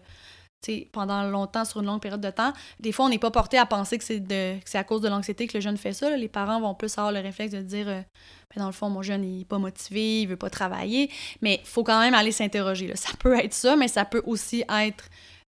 [0.92, 2.52] pendant longtemps, sur une longue période de temps.
[2.80, 5.08] Des fois, on n'est pas porté à penser que c'est, de, c'est à cause de
[5.08, 6.16] l'anxiété que le jeune fait ça.
[6.16, 8.00] Les parents vont plus avoir le réflexe de dire euh,
[8.54, 11.10] ben, dans le fond, mon jeune, il n'est pas motivé, il veut pas travailler.
[11.40, 12.94] Mais il faut quand même aller s'interroger.
[12.96, 15.08] Ça peut être ça, mais ça peut aussi être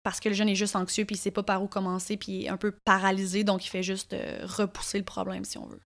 [0.05, 2.33] parce que le jeune est juste anxieux, puis il sait pas par où commencer, puis
[2.33, 5.67] il est un peu paralysé, donc il fait juste euh, repousser le problème, si on
[5.67, 5.81] veut.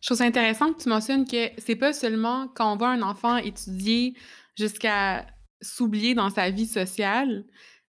[0.00, 3.36] Je trouve intéressant que tu mentionnes que c'est pas seulement quand on voit un enfant
[3.36, 4.14] étudier
[4.56, 5.26] jusqu'à
[5.60, 7.44] s'oublier dans sa vie sociale,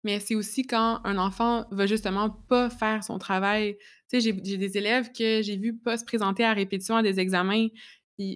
[0.04, 3.76] mais c'est aussi quand un enfant va justement pas faire son travail.
[4.10, 7.68] Tu j'ai des élèves que j'ai vu pas se présenter à répétition à des examens.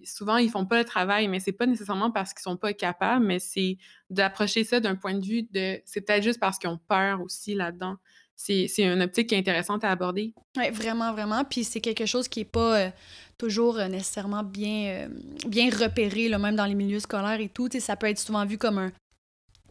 [0.05, 3.25] Souvent, ils font pas le travail, mais c'est pas nécessairement parce qu'ils sont pas capables,
[3.25, 3.79] mais c'est
[4.11, 5.81] d'approcher ça d'un point de vue de.
[5.85, 7.97] C'est peut-être juste parce qu'ils ont peur aussi là-dedans.
[8.37, 10.35] C'est une optique qui est intéressante à aborder.
[10.57, 11.45] Oui, vraiment, vraiment.
[11.45, 12.91] Puis c'est quelque chose qui est pas euh,
[13.39, 15.09] toujours euh, nécessairement bien, euh,
[15.47, 17.69] bien repéré, même dans les milieux scolaires et tout.
[17.79, 18.93] ça peut être souvent vu comme un,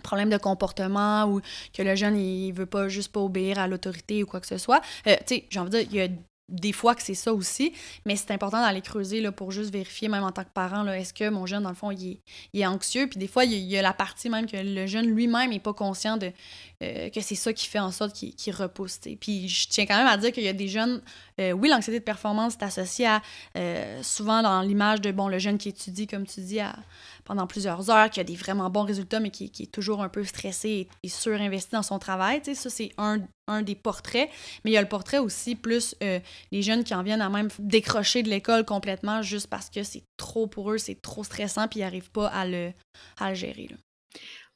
[0.02, 1.42] problème de comportement ou
[1.74, 4.58] que le jeune il veut pas juste pas obéir à l'autorité ou quoi que ce
[4.58, 4.82] soit.
[5.08, 6.08] Euh, tu sais, j'ai envie de dire, il y a
[6.52, 7.74] des fois que c'est ça aussi,
[8.06, 11.14] mais c'est important d'aller creuser là, pour juste vérifier, même en tant que parent, est-ce
[11.14, 12.20] que mon jeune, dans le fond, il
[12.54, 13.08] est, anxieux?
[13.08, 15.74] Puis des fois, il y, a, la partie même que le jeune lui-même n'est pas
[15.74, 16.32] conscient de
[16.84, 19.00] euh, que c'est ça qui fait en sorte qu'il repousse.
[19.20, 21.02] Puis je tiens quand même à dire qu'il y a des jeunes,
[21.41, 23.21] euh, oui, l'anxiété de performance est associée à
[24.04, 26.75] souvent dans l'image de, bon, le jeune qui étudie, comme tu dis, à,
[27.23, 30.23] pendant plusieurs heures, qui a des vraiment bons résultats, mais qui, est toujours un peu
[30.23, 32.41] stressé et, surinvesti dans son travail.
[32.43, 33.19] ça, c'est un,
[33.63, 34.30] des portraits.
[34.63, 36.19] Mais il y a le portrait aussi, plus euh,
[36.51, 40.04] les jeunes qui en viennent à même décrocher de l'école complètement juste parce que c'est
[40.17, 42.71] trop pour eux, c'est trop stressant, puis ils n'arrivent pas à le,
[43.34, 43.69] gérer.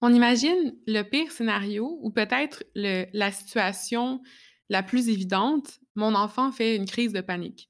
[0.01, 4.21] On imagine le pire scénario ou peut-être la situation
[4.69, 7.69] la plus évidente, mon enfant fait une crise de panique.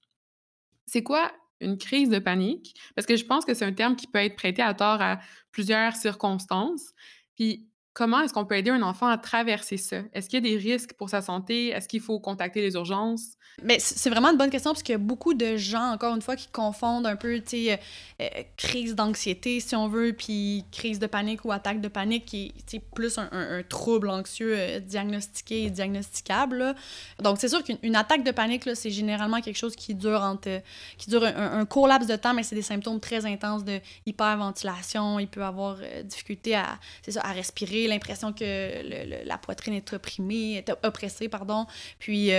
[0.85, 4.07] C'est quoi une crise de panique, parce que je pense que c'est un terme qui
[4.07, 5.19] peut être prêté à tort à
[5.51, 6.93] plusieurs circonstances.
[7.35, 9.97] Puis comment est-ce qu'on peut aider un enfant à traverser ça?
[10.13, 11.69] Est-ce qu'il y a des risques pour sa santé?
[11.69, 13.37] Est-ce qu'il faut contacter les urgences?
[13.63, 16.21] Mais c'est vraiment une bonne question parce qu'il y a beaucoup de gens, encore une
[16.21, 17.77] fois, qui confondent un peu, tu sais, euh,
[18.21, 22.53] euh, crise d'anxiété, si on veut, puis crise de panique ou attaque de panique, qui
[22.73, 26.75] est plus un, trouble anxieux euh, diagnostiqué et diagnosticable.
[27.23, 30.61] Donc, c'est sûr qu'une attaque de panique, c'est généralement quelque chose qui dure, entre,
[30.97, 35.17] qui dure un, court laps de temps, mais c'est des symptômes très intenses de hyperventilation.
[35.17, 36.77] Il peut avoir difficulté à,
[37.07, 41.65] ça, à respirer, l'impression que la poitrine est opprimée, oppressée, pardon.
[41.99, 42.31] Puis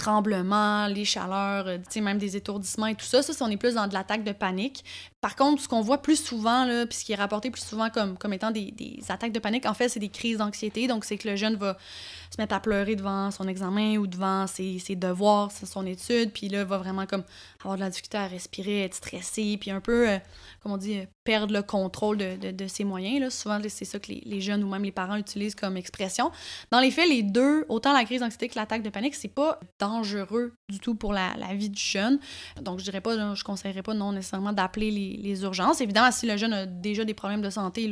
[0.00, 3.22] tremblements, les chaleurs, euh, même des étourdissements et tout ça.
[3.22, 4.84] Ça, on est plus dans de l'attaque de panique.
[5.20, 7.90] Par contre, ce qu'on voit plus souvent, là, puis ce qui est rapporté plus souvent
[7.90, 8.72] comme, comme étant des,
[9.10, 10.86] attaques de panique, en fait, c'est des crises d'anxiété.
[10.86, 11.76] Donc, c'est que le jeune va
[12.30, 16.48] se mettre à pleurer devant son examen ou devant ses, ses devoirs, son étude, puis
[16.48, 17.24] là, va vraiment comme
[17.60, 20.18] avoir de la difficulté à respirer, être stressé, puis un peu, euh,
[20.62, 23.20] comme on dit, euh, perdre le contrôle de, de, de ses moyens.
[23.20, 23.30] Là.
[23.30, 26.30] Souvent, c'est ça que les, les, jeunes ou même les parents utilisent comme expression.
[26.70, 29.60] Dans les faits, les deux, autant la crise d'anxiété que l'attaque de panique, c'est pas
[29.78, 32.18] dangereux du tout pour la, la, vie du jeune.
[32.62, 35.80] Donc, je dirais pas, je conseillerais pas non nécessairement d'appeler les, les, urgences.
[35.80, 37.90] Évidemment, si le jeune a déjà des problèmes de santé,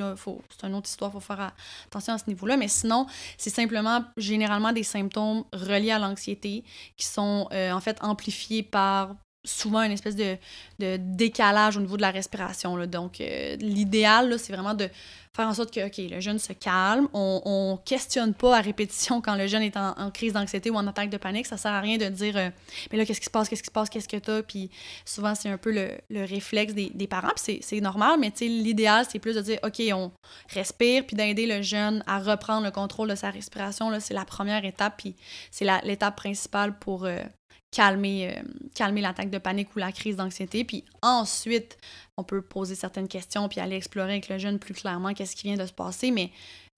[0.51, 1.53] c'est une autre histoire, il faut faire
[1.87, 2.57] attention à ce niveau-là.
[2.57, 6.65] Mais sinon, c'est simplement généralement des symptômes reliés à l'anxiété
[6.97, 9.15] qui sont euh, en fait amplifiés par
[9.49, 10.37] souvent une espèce de,
[10.79, 12.77] décalage au niveau de la respiration.
[12.87, 14.89] Donc, euh, l'idéal, c'est vraiment de
[15.35, 17.09] faire en sorte que, OK, le jeune se calme.
[17.13, 20.87] On, ne questionne pas à répétition quand le jeune est en, crise d'anxiété ou en
[20.87, 21.47] attaque de panique.
[21.47, 22.51] Ça sert à rien de dire, euh,
[22.91, 24.43] mais là, qu'est-ce qui se passe, qu'est-ce qui se passe, qu'est-ce que tu as?
[24.43, 24.71] Puis
[25.05, 27.33] souvent, c'est un peu le, le réflexe des, des parents.
[27.37, 30.11] Puis c'est normal, mais l'idéal, c'est plus de dire, OK, on
[30.49, 33.93] respire, puis d'aider le jeune à reprendre le contrôle de sa respiration.
[34.01, 35.15] C'est la première étape, puis
[35.51, 37.23] c'est l'étape principale pour, euh,
[37.71, 38.43] calmer, euh,
[38.75, 40.65] calmer l'attaque de panique ou la crise d'anxiété.
[40.65, 41.79] Puis ensuite,
[42.17, 45.49] on peut poser certaines questions puis aller explorer avec le jeune plus clairement qu'est-ce qui
[45.49, 46.11] vient de se passer.
[46.11, 46.31] Mais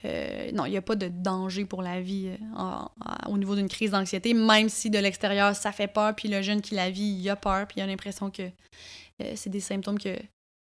[0.05, 3.69] euh, non, il n'y a pas de danger pour la vie euh, au niveau d'une
[3.69, 7.19] crise d'anxiété, même si de l'extérieur, ça fait peur, puis le jeune qui la vit,
[7.21, 8.51] il a peur, puis il a l'impression que
[9.35, 10.17] c'est des symptômes que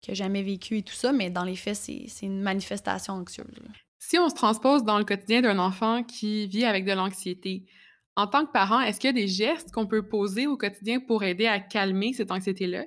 [0.08, 3.46] n'a jamais vécu et tout ça, mais dans les faits, c'est une manifestation anxieuse.
[3.98, 7.64] Si on se transpose dans le quotidien d'un enfant qui vit avec de l'anxiété,
[8.16, 11.00] en tant que parent, est-ce qu'il y a des gestes qu'on peut poser au quotidien
[11.00, 12.86] pour aider à calmer cette anxiété-là?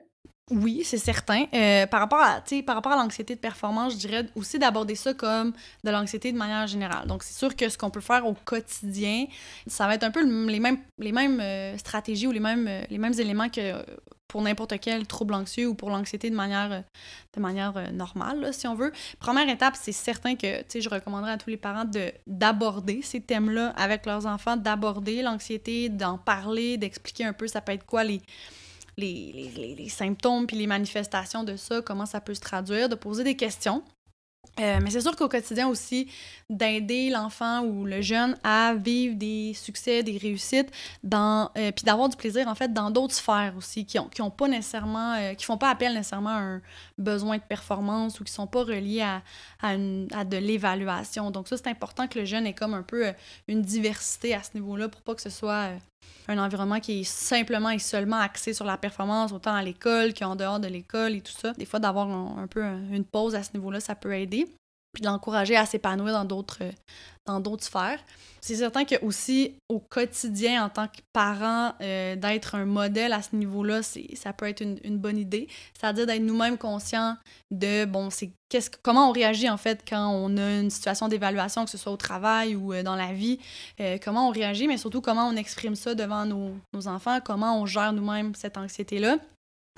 [0.51, 1.45] Oui, c'est certain.
[1.53, 5.13] Euh, par rapport à, par rapport à l'anxiété de performance, je dirais aussi d'aborder ça
[5.13, 7.07] comme de l'anxiété de manière générale.
[7.07, 9.25] Donc, c'est sûr que ce qu'on peut faire au quotidien,
[9.67, 13.13] ça va être un peu les mêmes, euh, stratégies ou les mêmes, euh, les mêmes
[13.19, 13.73] éléments que
[14.27, 16.83] pour n'importe quel trouble anxieux ou pour l'anxiété de manière,
[17.35, 18.91] de manière normale, si on veut.
[19.19, 23.73] Première étape, c'est certain que je recommanderais à tous les parents de, d'aborder ces thèmes-là
[23.75, 28.21] avec leurs enfants, d'aborder l'anxiété, d'en parler, d'expliquer un peu ça peut être quoi les,
[28.99, 33.35] les, symptômes puis les manifestations de ça, comment ça peut se traduire, de poser des
[33.35, 33.83] questions.
[34.59, 36.09] Euh, mais c'est sûr qu'au quotidien aussi,
[36.49, 40.69] d'aider l'enfant ou le jeune à vivre des succès, des réussites,
[41.03, 44.21] dans, euh, puis d'avoir du plaisir en fait dans d'autres sphères aussi, qui ont, qui
[44.21, 46.61] ont pas nécessairement, euh, qui font pas appel nécessairement à un
[46.97, 49.21] besoin de performance ou qui sont pas reliés à,
[49.61, 49.71] à,
[50.13, 51.31] à de l'évaluation.
[51.31, 53.13] Donc ça, c'est important que le jeune ait comme un peu
[53.47, 55.69] une diversité à ce niveau-là pour pas que ce soit
[56.29, 60.35] un environnement qui est simplement et seulement axé sur la performance, autant à l'école qu'en
[60.35, 61.53] dehors de l'école et tout ça.
[61.53, 64.47] Des fois, d'avoir un, peu une pause à ce niveau-là, ça peut aider
[64.93, 66.63] puis d'encourager à s'épanouir dans d'autres
[67.29, 67.99] dans d'autres sphères.
[68.41, 73.21] C'est certain que aussi au quotidien en tant que parent euh, d'être un modèle à
[73.21, 75.47] ce niveau-là, ça peut être une, bonne idée.
[75.79, 77.17] C'est-à-dire d'être nous-mêmes conscients
[77.51, 81.65] de bon, c'est qu'est-ce comment on réagit en fait quand on a une situation d'évaluation,
[81.65, 83.39] que ce soit au travail ou euh, dans la vie,
[83.81, 87.65] euh, comment on réagit, mais surtout comment on exprime ça devant nos enfants, comment on
[87.65, 89.17] gère nous-mêmes cette anxiété-là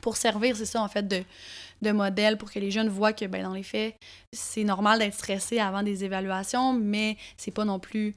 [0.02, 3.44] pour servir, c'est ça, en fait, de, modèle pour que les jeunes voient que, ben,
[3.44, 3.96] dans les faits,
[4.34, 8.16] c'est normal d'être stressé avant des évaluations, mais c'est pas non plus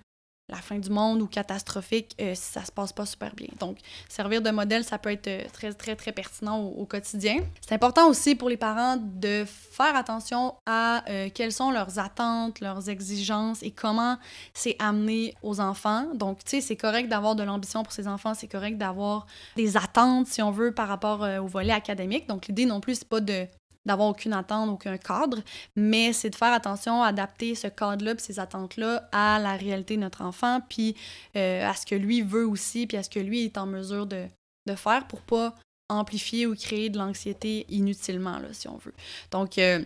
[0.51, 3.49] la fin du monde ou catastrophique euh, si ça se passe pas super bien.
[3.61, 3.79] Donc,
[4.09, 7.39] servir de modèle, ça peut être euh, très, très, très pertinent au, quotidien.
[7.63, 12.61] C'est important aussi pour les parents de faire attention à euh, quelles sont leurs attentes,
[12.61, 14.19] leurs exigences et comment
[14.53, 16.09] c'est amené aux enfants.
[16.15, 19.27] Donc, tu sais, c'est correct d'avoir de l'ambition pour ses enfants, c'est correct d'avoir
[19.57, 22.29] des attentes, si on veut, par rapport au volet académique.
[22.29, 23.47] Donc, l'idée non plus, c'est pas de
[23.87, 25.41] d'avoir aucune attente, aucun cadre,
[25.77, 30.23] mais c'est de faire attention adapter ce cadre-là, ces attentes-là à la réalité de notre
[30.23, 30.97] enfant, puis
[31.37, 34.07] euh, à ce que lui veut aussi, puis à ce que lui est en mesure
[34.07, 34.27] de,
[34.67, 35.55] de faire pour pas
[35.89, 38.95] amplifier ou créer de l'anxiété inutilement, là, si on veut.
[39.31, 39.85] Donc, euh,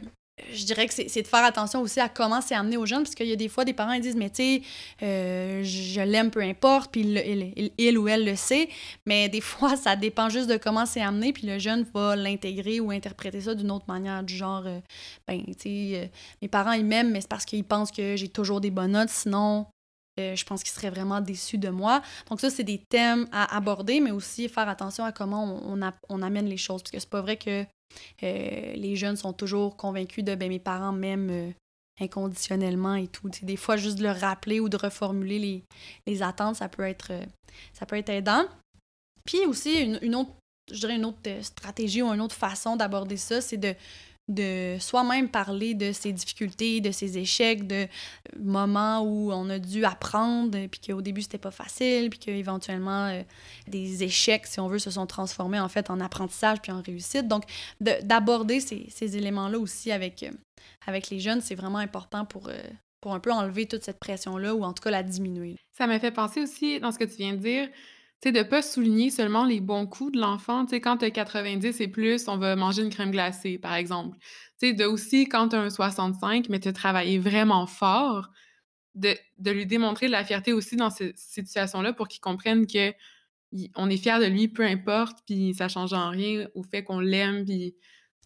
[0.52, 3.14] je dirais que c'est de faire attention aussi à comment c'est amené aux jeunes, parce
[3.14, 4.62] qu'il y a des fois des parents qui disent, mais tu sais,
[5.02, 8.68] euh, je l'aime peu importe, puis il, il, ou elle le sait,
[9.06, 12.80] mais des fois, ça dépend juste de comment c'est amené, puis le jeune va l'intégrer
[12.80, 14.80] ou interpréter ça d'une autre manière, du genre, euh,
[15.26, 16.06] ben, tu sais, euh,
[16.42, 19.10] mes parents, ils m'aiment, mais c'est parce qu'ils pensent que j'ai toujours des bonnes notes,
[19.10, 19.66] sinon,
[20.18, 22.02] je pense qu'ils seraient vraiment déçus de moi.
[22.28, 26.22] Donc ça, c'est des thèmes à aborder, mais aussi faire attention à comment on, on
[26.22, 27.64] amène les choses, parce que c'est pas vrai que
[28.22, 31.50] euh, les jeunes sont toujours convaincus de ben, mes parents m'aiment euh,
[32.00, 33.28] inconditionnellement et tout.
[33.42, 35.64] des fois, juste de le rappeler ou de reformuler les,
[36.06, 37.24] les attentes, ça peut être, euh,
[37.72, 38.46] ça peut être aidant.
[39.24, 40.30] Puis aussi, une, autre,
[40.70, 43.74] je dirais une autre stratégie ou une autre façon d'aborder ça, c'est de
[44.28, 47.86] de soi-même parler de ses difficultés, de ses échecs, de
[48.38, 53.22] moments où on a dû apprendre, puis qu'au début c'était pas facile, puis qu'éventuellement euh,
[53.66, 57.26] des échecs, si on veut, se sont transformés en fait en apprentissage puis en réussite.
[57.26, 57.44] Donc
[57.80, 60.30] d'aborder ces, éléments-là aussi avec, euh,
[60.86, 62.60] avec les jeunes, c'est vraiment important pour, euh,
[63.00, 65.56] pour un peu enlever toute cette pression-là ou en tout cas la diminuer.
[65.76, 67.68] Ça m'a fait penser aussi dans ce que tu viens de dire
[68.22, 70.64] sais, de pas souligner seulement les bons coups de l'enfant.
[70.64, 73.74] Tu sais, quand tu as 90 et plus, on va manger une crème glacée, par
[73.74, 74.18] exemple.
[74.60, 78.30] Tu sais, de aussi, quand tu as un 65, mais tu as travaillé vraiment fort,
[78.94, 82.92] de, de, lui démontrer de la fierté aussi dans ces situations-là pour qu'il comprenne que
[83.76, 87.00] on est fier de lui, peu importe, puis ça change en rien au fait qu'on
[87.00, 87.46] l'aime.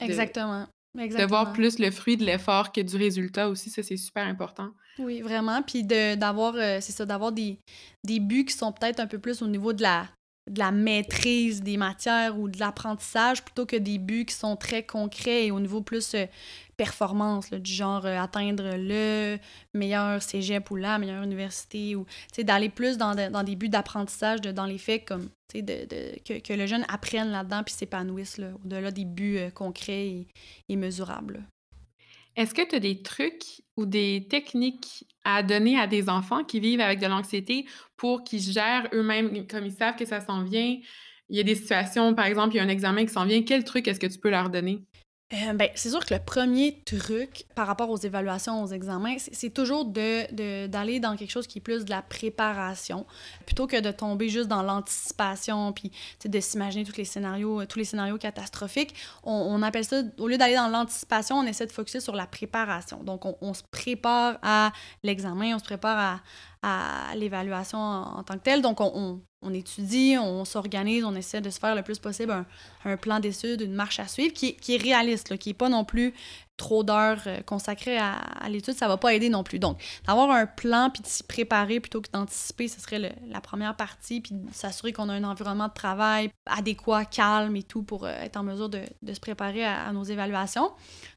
[0.01, 0.67] Exactement.
[0.95, 4.71] De voir plus le fruit de l'effort que du résultat aussi, ça c'est super important.
[4.99, 5.63] Oui, vraiment.
[5.63, 7.59] Puis d'avoir, euh, c'est ça, d'avoir des,
[8.05, 10.07] des buts qui sont peut-être un peu plus au niveau de la,
[10.51, 14.85] de la maîtrise des matières ou de l'apprentissage plutôt que des buts qui sont très
[14.85, 16.27] concrets et au niveau plus euh,
[16.83, 19.39] performance, du genre euh, atteindre le
[19.73, 22.07] meilleur cégep ou la meilleure université ou
[22.39, 23.15] d'aller plus dans,
[23.45, 28.91] des buts d'apprentissage dans les faits comme que, le jeune apprenne là-dedans puis s'épanouisse au-delà
[28.91, 30.27] des buts euh, concrets et,
[30.69, 31.45] et mesurables.
[32.35, 36.59] Est-ce que tu as des trucs ou des techniques à donner à des enfants qui
[36.59, 37.67] vivent avec de l'anxiété
[37.97, 40.79] pour qu'ils gèrent eux-mêmes, comme ils savent que ça s'en vient?
[41.29, 43.43] Il y a des situations, par exemple, il y a un examen qui s'en vient.
[43.43, 44.83] Quel truc est-ce que tu peux leur donner?
[45.33, 49.51] Euh, ben, c'est sûr que le premier truc par rapport aux évaluations, aux examens, c'est
[49.51, 53.07] toujours d'aller de, dans quelque chose qui est plus de la préparation,
[53.47, 55.91] plutôt que de tomber juste dans l'anticipation, puis
[56.25, 58.95] de s'imaginer tous les scénarios, tous les scénarios catastrophiques.
[59.23, 63.03] On, appelle ça, au lieu d'aller dans l'anticipation, on essaie de focuser sur la préparation.
[63.03, 66.21] Donc, on, se prépare à l'examen, on se prépare
[66.63, 68.61] à, à l'évaluation en, tant que telle.
[68.61, 72.45] Donc, on, on étudie, on s'organise, on essaie de se faire le plus possible
[72.85, 75.85] un, plan d'études, une marche à suivre qui, qui est réaliste, qui n'est pas non
[75.85, 76.15] plus
[76.57, 79.59] trop d'heures euh, consacrées à, l'étude, ça va pas aider non plus.
[79.59, 83.77] Donc, d'avoir un plan puis de s'y préparer plutôt que d'anticiper, ce serait la première
[83.77, 88.13] partie, puis s'assurer qu'on a un environnement de travail adéquat, calme et tout pour euh,
[88.21, 90.71] être en mesure de, se préparer à, nos évaluations.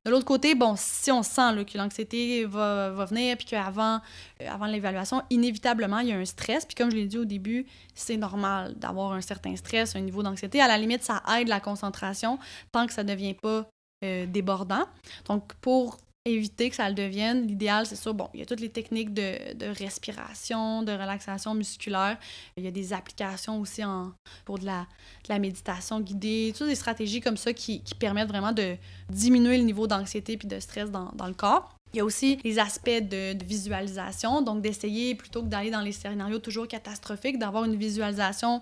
[0.06, 4.00] De l'autre côté, bon, si on sent que l'anxiété va, venir puis qu'avant
[4.42, 6.66] euh, l'évaluation, inévitablement, il y a un stress.
[6.66, 10.24] Puis comme je l'ai dit au début, c'est normal d'avoir un certain stress, un niveau
[10.24, 10.62] d'anxiété.
[10.62, 12.40] À la limite, ça aide la concentration
[12.72, 13.68] tant que ça ne devient pas
[14.04, 14.86] euh, débordant.
[15.28, 18.60] Donc, pour éviter que ça le devienne, l'idéal, c'est sûr, bon, il y a toutes
[18.60, 19.38] les techniques de,
[19.78, 22.18] respiration, de relaxation musculaire.
[22.58, 24.12] Il y a des applications aussi en,
[24.44, 24.88] pour de la,
[25.30, 28.76] la méditation guidée, toutes des stratégies comme ça qui, permettent vraiment de
[29.10, 31.76] diminuer le niveau d'anxiété puis de stress dans, dans le corps.
[31.94, 35.94] Il y a aussi les aspects de, visualisation, donc d'essayer, plutôt que d'aller dans les
[35.94, 38.62] scénarios toujours catastrophiques, d'avoir une visualisation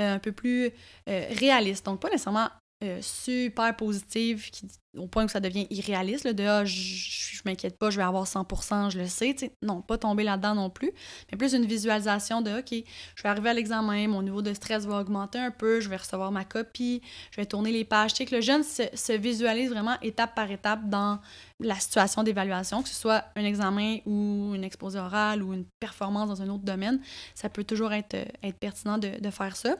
[0.00, 0.70] euh, un peu plus
[1.08, 1.86] euh, réaliste.
[1.86, 2.50] Donc, pas nécessairement
[2.84, 7.90] euh, super positive qui, au point où ça devient irréaliste, de ah, je, m'inquiète pas,
[7.90, 9.34] je vais avoir 100%, je le sais.
[9.62, 10.92] non, pas tomber là-dedans non plus,
[11.30, 14.86] mais plus une visualisation de OK, je vais arriver à l'examen, mon niveau de stress
[14.86, 18.12] va augmenter un peu, je vais recevoir ma copie, je vais tourner les pages.
[18.12, 21.20] Tu sais, que le jeune se, visualise vraiment étape par étape dans
[21.60, 26.28] la situation d'évaluation, que ce soit un examen ou une exposé orale ou une performance
[26.28, 27.00] dans un autre domaine.
[27.34, 29.76] Ça peut toujours être, être pertinent de faire ça.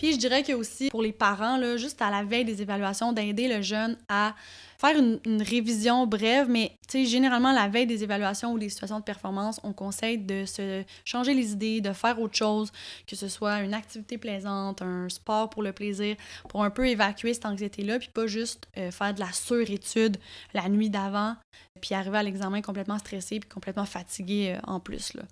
[0.00, 3.12] Puis je dirais que aussi pour les parents, là, juste à la veille des évaluations,
[3.12, 4.34] d'aider le jeune à
[4.78, 9.60] faire une, révision brève, mais généralement la veille des évaluations ou des situations de performance,
[9.62, 12.72] on conseille de se changer les idées, de faire autre chose,
[13.06, 16.16] que ce soit une activité plaisante, un sport pour le plaisir,
[16.48, 20.16] pour un peu évacuer cette anxiété-là, puis pas juste euh, faire de la surétude
[20.54, 21.36] la nuit d'avant,
[21.82, 25.12] puis arriver à l'examen complètement stressé puis complètement fatigué euh, en plus.
[25.12, 25.24] Là.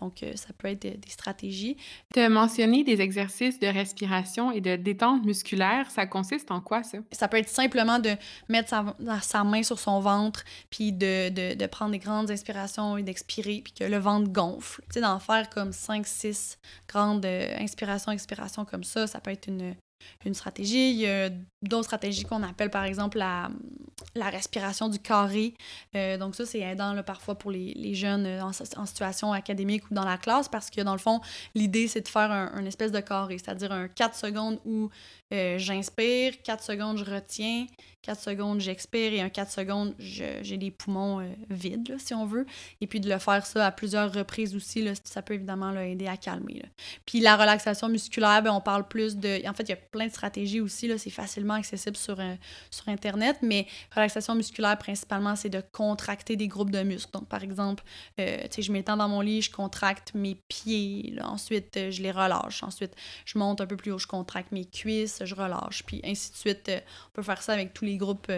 [0.00, 1.78] Donc, euh, ça peut être des, stratégies.
[2.12, 5.90] Tu as mentionné des exercices de respiration et de détente musculaire.
[5.90, 6.98] Ça consiste en quoi, ça?
[7.12, 8.10] Ça peut être simplement de
[8.50, 8.68] mettre
[9.22, 13.72] sa, main sur son ventre, puis de, de, prendre des grandes inspirations et d'expirer, puis
[13.72, 14.82] que le ventre gonfle.
[14.82, 19.48] Tu sais, d'en faire comme 5-6 grandes euh, inspirations, expirations comme ça, ça peut être
[19.48, 19.74] une,
[20.24, 20.90] une stratégie.
[20.90, 21.30] Il y a
[21.62, 23.48] d'autres stratégies qu'on appelle par exemple la,
[24.14, 25.54] la respiration du carré.
[25.94, 29.94] Euh, donc ça, c'est aidant parfois pour les, les jeunes en, en, situation académique ou
[29.94, 31.20] dans la classe parce que dans le fond,
[31.54, 34.90] l'idée c'est de faire un, espèce de carré, c'est-à-dire un 4 secondes où
[35.32, 37.66] euh, j'inspire, 4 secondes je retiens,
[38.02, 42.26] 4 secondes j'expire et un 4 secondes j'ai les poumons euh, vides, là, si on
[42.26, 42.46] veut.
[42.80, 46.06] Et puis de le faire ça à plusieurs reprises aussi, là, ça peut évidemment aider
[46.06, 46.62] à calmer.
[47.04, 49.46] Puis la relaxation musculaire, ben, on parle plus de...
[49.48, 52.34] En fait, il y a plein de stratégies aussi, c'est facilement accessible sur, euh,
[52.70, 57.10] sur Internet, mais relaxation musculaire, principalement, c'est de contracter des groupes de muscles.
[57.12, 57.82] Donc, par exemple,
[58.20, 62.62] euh, je m'étends dans mon lit, je contracte mes pieds, ensuite, euh, je les relâche.
[62.62, 62.94] Ensuite,
[63.24, 66.36] je monte un peu plus haut, je contracte mes cuisses, je relâche, puis ainsi de
[66.36, 66.70] suite.
[67.08, 68.30] on peut faire ça avec tous les groupes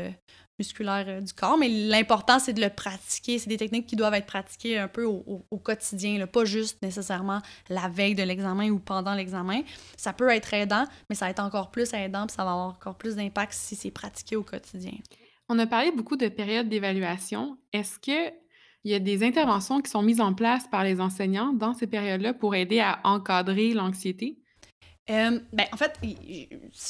[0.58, 3.38] musculaire euh, du corps, mais l'important, c'est de le pratiquer.
[3.38, 7.88] C'est des techniques qui doivent être pratiquées un peu au, quotidien, pas juste nécessairement la
[7.88, 9.62] veille de l'examen ou pendant l'examen.
[9.96, 12.68] Ça peut être aidant, mais ça va être encore plus aidant, puis ça va avoir
[12.68, 14.92] encore plus d'impact si c'est pratiqué au quotidien.
[15.48, 17.58] On a parlé beaucoup de périodes d'évaluation.
[17.72, 18.32] Est-ce que
[18.84, 21.86] il y a des interventions qui sont mises en place par les enseignants dans ces
[21.86, 24.38] périodes-là pour aider à encadrer l'anxiété?
[25.10, 25.98] Euh, ben, en fait,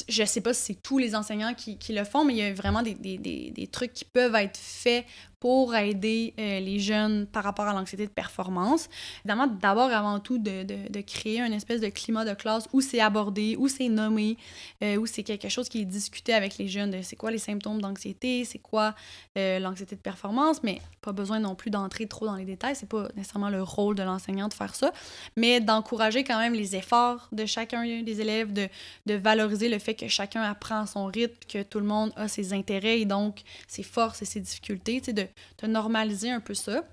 [0.09, 2.53] je sais pas si c'est tous les enseignants qui, le font, mais il y a
[2.53, 5.05] vraiment des, trucs qui peuvent être faits
[5.39, 8.89] pour aider euh, les jeunes par rapport à l'anxiété de performance.
[9.23, 13.55] Évidemment, d'abord, avant tout, de, créer un espèce de climat de classe où c'est abordé,
[13.57, 14.37] où c'est nommé,
[14.83, 17.37] euh, où c'est quelque chose qui est discuté avec les jeunes de c'est quoi les
[17.37, 18.93] symptômes d'anxiété, c'est quoi
[19.37, 22.89] euh, l'anxiété de performance, mais pas besoin non plus d'entrer trop dans les détails, c'est
[22.89, 24.91] pas nécessairement le rôle de l'enseignant de faire ça,
[25.37, 28.67] mais d'encourager quand même les efforts de chacun des élèves, de,
[29.05, 32.53] de valoriser le fait que chacun apprend son rythme, que tout le monde a ses
[32.53, 35.28] intérêts et donc ses forces et ses difficultés, de
[35.61, 36.83] de normaliser un peu ça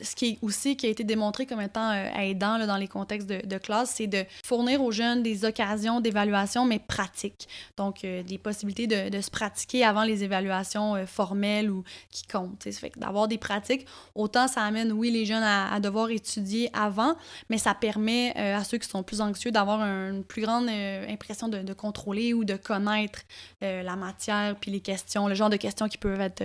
[0.00, 2.88] ce qui est aussi qui a été démontré comme étant euh, aidant là, dans les
[2.88, 7.48] contextes de, classe, c'est de fournir aux jeunes des occasions d'évaluation, mais pratiques.
[7.76, 12.62] Donc, euh, des possibilités de, se pratiquer avant les évaluations euh, formelles ou qui comptent.
[12.62, 16.70] Ça fait d'avoir des pratiques, autant ça amène, oui, les jeunes à, à devoir étudier
[16.74, 17.16] avant,
[17.48, 21.58] mais ça permet à ceux qui sont plus anxieux d'avoir une plus grande impression de,
[21.58, 23.20] de, contrôler ou de connaître
[23.60, 26.42] la matière, puis les questions, le genre de questions qui peuvent être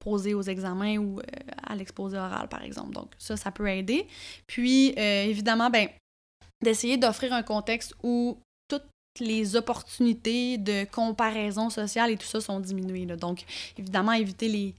[0.00, 1.20] posées aux examens ou
[1.62, 2.92] à l'exposé oral, par exemple.
[2.92, 4.06] Donc, ça, ça peut aider.
[4.46, 5.88] Puis, euh, évidemment, ben,
[6.62, 8.84] d'essayer d'offrir un contexte où toutes
[9.20, 13.06] les opportunités de comparaison sociale et tout ça sont diminuées.
[13.06, 13.44] Donc,
[13.78, 14.74] évidemment, éviter les,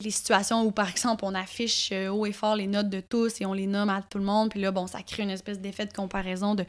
[0.00, 3.40] les situations où, par exemple, on affiche euh, haut et fort les notes de tous
[3.40, 5.60] et on les nomme à tout le monde, puis là, bon, ça crée une espèce
[5.60, 6.64] d'effet de comparaison de...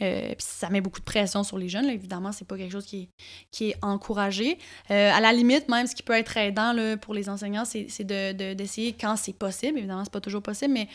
[0.00, 1.92] Euh, puis ça met beaucoup de pression sur les jeunes, là.
[1.92, 3.08] évidemment, c'est pas quelque chose qui est,
[3.50, 4.58] qui est encouragé.
[4.88, 8.92] à la limite, même, ce qui peut être aidant là, pour les enseignants, c'est d'essayer
[8.92, 10.88] de, quand c'est possible, évidemment, c'est pas toujours possible, mais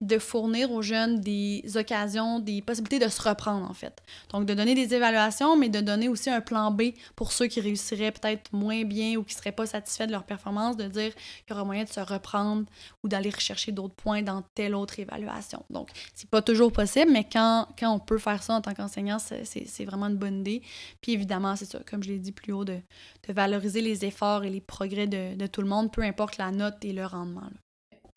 [0.00, 4.02] de fournir aux jeunes des occasions, des possibilités de se reprendre, en fait.
[4.30, 7.60] Donc, de donner des évaluations, mais de donner aussi un plan B pour ceux qui
[7.60, 11.14] réussiraient peut-être moins bien ou qui ne seraient pas satisfaits de leur performance, de dire
[11.14, 12.64] qu'il y aura moyen de se reprendre
[13.02, 15.64] ou d'aller rechercher d'autres points dans telle autre évaluation.
[15.70, 19.18] Donc, c'est pas toujours possible, mais quand, quand on peut faire ça en tant qu'enseignant,
[19.18, 20.62] c'est vraiment une bonne idée.
[21.00, 22.78] Puis évidemment, c'est ça, comme je l'ai dit plus haut, de,
[23.28, 26.50] de, valoriser les efforts et les progrès de, de, tout le monde, peu importe la
[26.50, 27.48] note et le rendement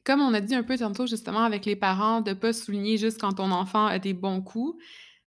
[0.07, 2.97] comme on a dit un peu tantôt justement avec les parents, de ne pas souligner
[2.97, 4.81] juste quand ton enfant a des bons coups,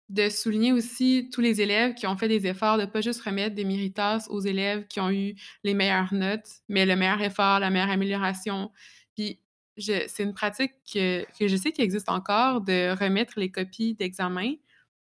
[0.08, 3.54] de souligner aussi tous les élèves qui ont fait des efforts, de pas juste remettre
[3.54, 7.68] des méritas aux élèves qui ont eu les meilleures notes, mais le meilleur effort, la
[7.68, 8.72] meilleure amélioration.
[9.14, 9.40] Puis
[9.76, 14.54] c'est une pratique que, que je sais qu'il existe encore de remettre les copies d'examen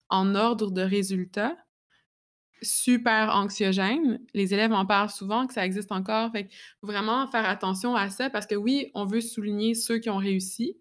[0.07, 1.57] en ordre de résultats
[2.62, 4.20] super anxiogène.
[4.34, 6.32] Les élèves en parlent souvent que ça existe encore.
[6.32, 6.49] Fait
[6.82, 10.18] faut vraiment faire attention à ça parce que oui, on veut souligner ceux qui ont
[10.18, 10.78] réussi,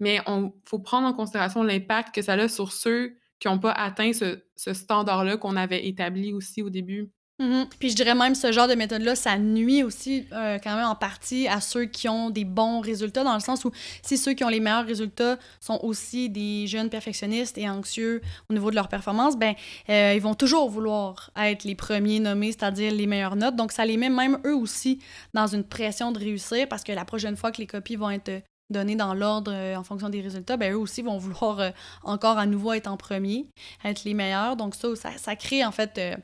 [0.00, 3.72] mais on faut prendre en considération l'impact que ça a sur ceux qui n'ont pas
[3.72, 7.10] atteint ce, ce standard-là qu'on avait établi aussi au début.
[7.40, 7.66] Mm-hmm.
[7.78, 10.96] Puis je dirais même ce genre de méthode-là, ça nuit aussi euh, quand même en
[10.96, 13.70] partie à ceux qui ont des bons résultats, dans le sens où
[14.02, 18.54] si ceux qui ont les meilleurs résultats sont aussi des jeunes perfectionnistes et anxieux au
[18.54, 19.54] niveau de leur performance, ben
[19.88, 23.54] euh, ils vont toujours vouloir être les premiers nommés, c'est-à-dire les meilleures notes.
[23.54, 24.98] Donc ça les met même eux aussi
[25.32, 28.42] dans une pression de réussir parce que la prochaine fois que les copies vont être
[28.70, 31.70] donner dans l'ordre euh, en fonction des résultats, ben eux aussi vont vouloir euh,
[32.02, 33.46] encore à nouveau être en premier,
[33.84, 34.56] être les meilleurs.
[34.56, 36.16] Donc ça, ça, crée en fait euh,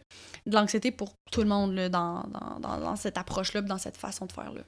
[0.47, 2.25] de l'anxiété pour tout le monde dans,
[2.61, 4.63] dans, dans, cette approche-là, dans cette façon de faire-là.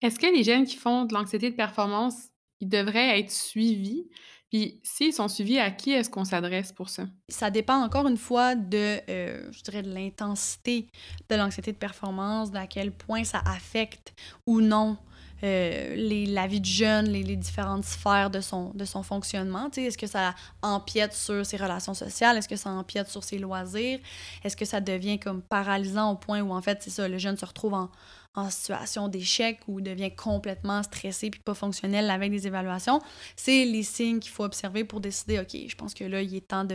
[0.00, 2.14] Est-ce que les jeunes qui font de l'anxiété de performance,
[2.60, 4.08] ils devraient être suivis?
[4.50, 7.06] Puis s'ils sont suivis, à qui est-ce qu'on s'adresse pour ça?
[7.28, 10.88] Ça dépend encore une fois de, je dirais, de l'intensité
[11.30, 14.12] de l'anxiété de performance, d'à quel point ça affecte
[14.46, 14.98] ou non
[15.44, 19.68] euh, les, la vie du jeune, les, les, différentes sphères de son, de son fonctionnement.
[19.76, 22.36] Est-ce que ça empiète sur ses relations sociales?
[22.38, 23.98] Est-ce que ça empiète sur ses loisirs?
[24.44, 27.36] Est-ce que ça devient comme paralysant au point où, en fait, c'est ça, le jeune
[27.36, 27.90] se retrouve en,
[28.34, 33.00] en situation d'échec ou devient complètement stressé puis pas fonctionnel avec des évaluations,
[33.36, 36.48] c'est les signes qu'il faut observer pour décider, OK, je pense que là, il est
[36.48, 36.66] temps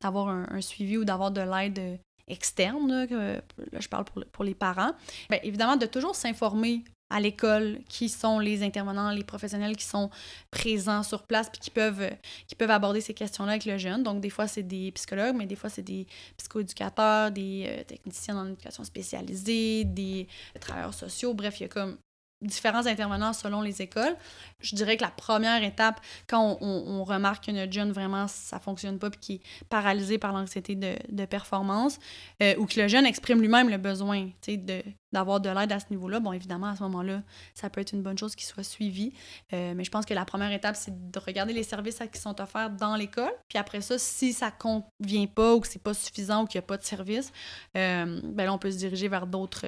[0.00, 3.40] d'avoir un, suivi ou d'avoir de l'aide externe, là,
[3.78, 4.92] je parle pour, pour les parents.
[5.30, 10.10] Bien, évidemment, de toujours s'informer à l'école, qui sont les intervenants, les professionnels qui sont
[10.50, 12.10] présents sur place puis qui peuvent,
[12.46, 14.02] qui peuvent aborder ces questions-là avec le jeune.
[14.02, 16.06] Donc, des fois, c'est des psychologues, mais des fois, c'est des
[16.36, 20.28] psychoéducateurs, des euh, techniciens en éducation spécialisée, des
[20.60, 21.34] travailleurs sociaux.
[21.34, 21.96] Bref, il y a comme
[22.42, 24.16] différents intervenants selon les écoles.
[24.60, 28.98] Je dirais que la première étape, quand on, remarque que notre jeune, vraiment, ça fonctionne
[28.98, 31.98] pas puis qu'il est paralysé par l'anxiété de, de, performance,
[32.42, 34.82] euh, ou que le jeune exprime lui-même le besoin de,
[35.12, 37.22] d'avoir de l'aide à ce niveau-là, bon, évidemment, à ce moment-là,
[37.54, 39.12] ça peut être une bonne chose qu'il soit suivi.
[39.52, 42.40] Euh, mais je pense que la première étape, c'est de regarder les services qui sont
[42.40, 43.32] offerts dans l'école.
[43.48, 46.64] Puis après ça, si ça convient pas ou que c'est pas suffisant ou qu'il n'y
[46.64, 47.32] a pas de service,
[47.76, 49.66] euh, ben là, on peut se diriger vers d'autres,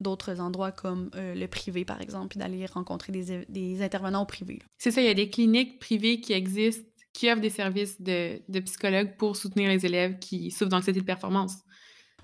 [0.00, 4.26] d'autres endroits comme euh, le privé, par exemple, puis d'aller rencontrer des, des intervenants au
[4.26, 4.60] privé.
[4.78, 8.42] C'est ça, il y a des cliniques privées qui existent qui offrent des services de,
[8.46, 11.54] de psychologues pour soutenir les élèves qui souffrent d'anxiété de performance.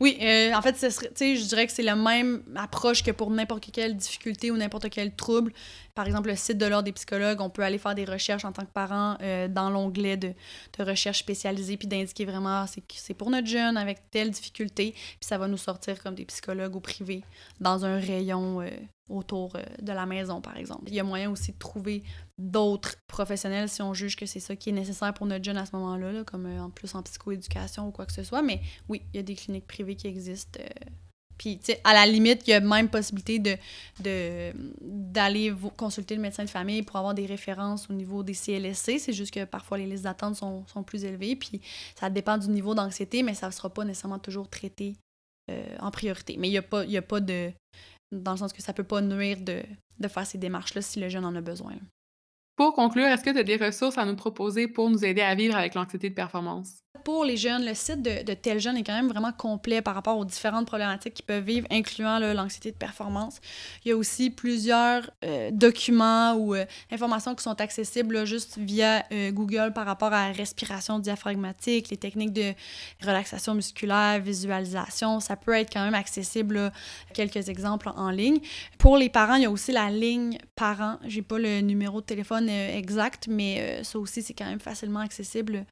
[0.02, 3.96] Oui, euh, en fait, je dirais que c'est la même approche que pour n'importe quelle
[3.96, 5.52] difficulté ou n'importe quel trouble.
[5.94, 8.50] Par exemple, le site de l'Ordre des psychologues, on peut aller faire des recherches en
[8.50, 10.32] tant que parent euh, dans l'onglet de,
[10.76, 15.16] de, recherche spécialisée, puis d'indiquer vraiment c'est c'est pour notre jeune avec telle difficulté, puis
[15.20, 17.22] ça va nous sortir comme des psychologues au privé
[17.60, 18.70] dans un rayon euh,
[19.12, 20.84] autour euh, de la maison, par exemple.
[20.88, 22.02] Il y a moyen aussi de trouver
[22.38, 25.66] d'autres professionnels si on juge que c'est ça qui est nécessaire pour notre jeune à
[25.66, 28.42] ce moment-là, comme en plus en psychoéducation ou quoi que ce soit.
[28.42, 30.60] Mais oui, il y a des cliniques privées qui existent
[31.42, 36.20] puis, tu sais, à la limite, il y a même possibilité de, d'aller consulter le
[36.20, 39.00] médecin de famille pour avoir des références au niveau des CLSC.
[39.00, 41.34] C'est juste que parfois, les listes d'attente sont, sont, plus élevées.
[41.34, 41.60] Puis,
[41.98, 44.94] ça dépend du niveau d'anxiété, mais ça ne sera pas nécessairement toujours traité
[45.50, 46.36] euh, en priorité.
[46.38, 46.58] Mais il n'y
[46.96, 47.50] a, a pas de.
[48.12, 49.62] Dans le sens que ça peut pas nuire de,
[49.98, 51.74] de faire ces démarches-là si le jeune en a besoin.
[52.56, 55.34] Pour conclure, est-ce que tu as des ressources à nous proposer pour nous aider à
[55.34, 56.81] vivre avec l'anxiété de performance?
[57.04, 59.94] Pour les jeunes, le site de, de Tel Jeune est quand même vraiment complet par
[59.94, 63.40] rapport aux différentes problématiques qu'ils peuvent vivre, incluant l'anxiété de performance.
[63.84, 69.04] Il y a aussi plusieurs euh, documents ou euh, informations qui sont accessibles juste via
[69.10, 72.52] euh, Google par rapport à la respiration diaphragmatique, les techniques de
[73.02, 75.18] relaxation musculaire, visualisation.
[75.20, 76.72] Ça peut être quand même accessible,
[77.14, 78.40] quelques exemples en, ligne.
[78.78, 80.98] Pour les parents, il y a aussi la ligne parents.
[81.06, 85.64] J'ai pas le numéro de téléphone exact, mais ça aussi, c'est quand même facilement accessible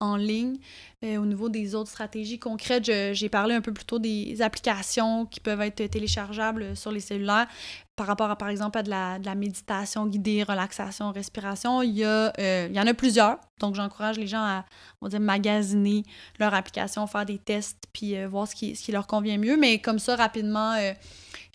[0.00, 0.56] en ligne.
[1.04, 5.26] Euh, au niveau des autres stratégies concrètes, j'ai parlé un peu plus tôt des applications
[5.26, 7.46] qui peuvent être téléchargeables sur les cellulaires
[7.96, 11.82] par rapport à, par exemple, à de la, de méditation guidée, relaxation, respiration.
[11.82, 13.38] Il y, a, euh, il y en a plusieurs.
[13.58, 14.66] Donc, j'encourage les gens à,
[15.00, 16.02] on va dire, magasiner
[16.38, 19.56] leur application, faire des tests, puis euh, voir ce qui, ce qui leur convient mieux.
[19.56, 20.74] Mais comme ça, rapidement,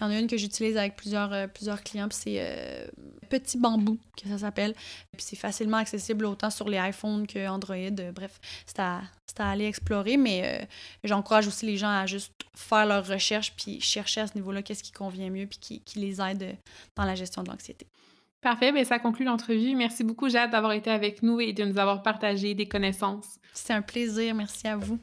[0.02, 2.88] il y en a une que j'utilise avec plusieurs, euh, plusieurs clients, puis c'est euh,
[3.30, 4.74] Petit Bambou, que ça s'appelle.
[5.12, 8.12] Puis c'est facilement accessible autant sur les iPhones que Android.
[8.14, 9.02] bref, c'est à,
[9.38, 10.66] aller explorer, mais euh,
[11.04, 14.84] j'encourage aussi les gens à juste faire leurs recherches puis chercher à ce niveau-là qu'est-ce
[14.84, 16.58] qui convient mieux puis qui, qui les aide
[16.96, 17.88] dans la gestion de l'anxiété.
[18.42, 19.76] Parfait, bien ça conclut l'entrevue.
[19.76, 23.40] Merci beaucoup, Jade, d'avoir été avec nous et de nous avoir partagé des connaissances.
[23.54, 24.34] C'était un plaisir.
[24.36, 25.00] Merci à vous.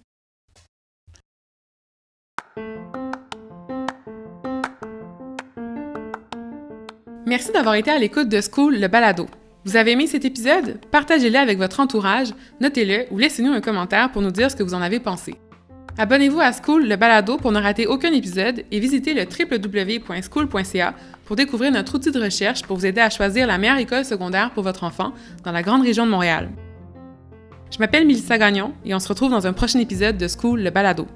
[7.29, 9.27] Merci d'avoir été à l'écoute de School le balado.
[9.67, 10.79] Vous avez aimé cet épisode?
[10.91, 14.73] Partagez-le avec votre entourage, notez-le ou laissez-nous un commentaire pour nous dire ce que vous
[14.73, 15.35] en avez pensé.
[15.99, 20.95] Abonnez-vous à School le balado pour ne rater aucun épisode et visitez le www.school.ca
[21.27, 24.51] pour découvrir notre outil de recherche pour vous aider à choisir la meilleure école secondaire
[24.53, 25.13] pour votre enfant
[25.45, 26.49] dans la grande région de Montréal.
[27.71, 30.71] Je m'appelle Mélissa Gagnon et on se retrouve dans un prochain épisode de School le
[30.71, 31.07] balado.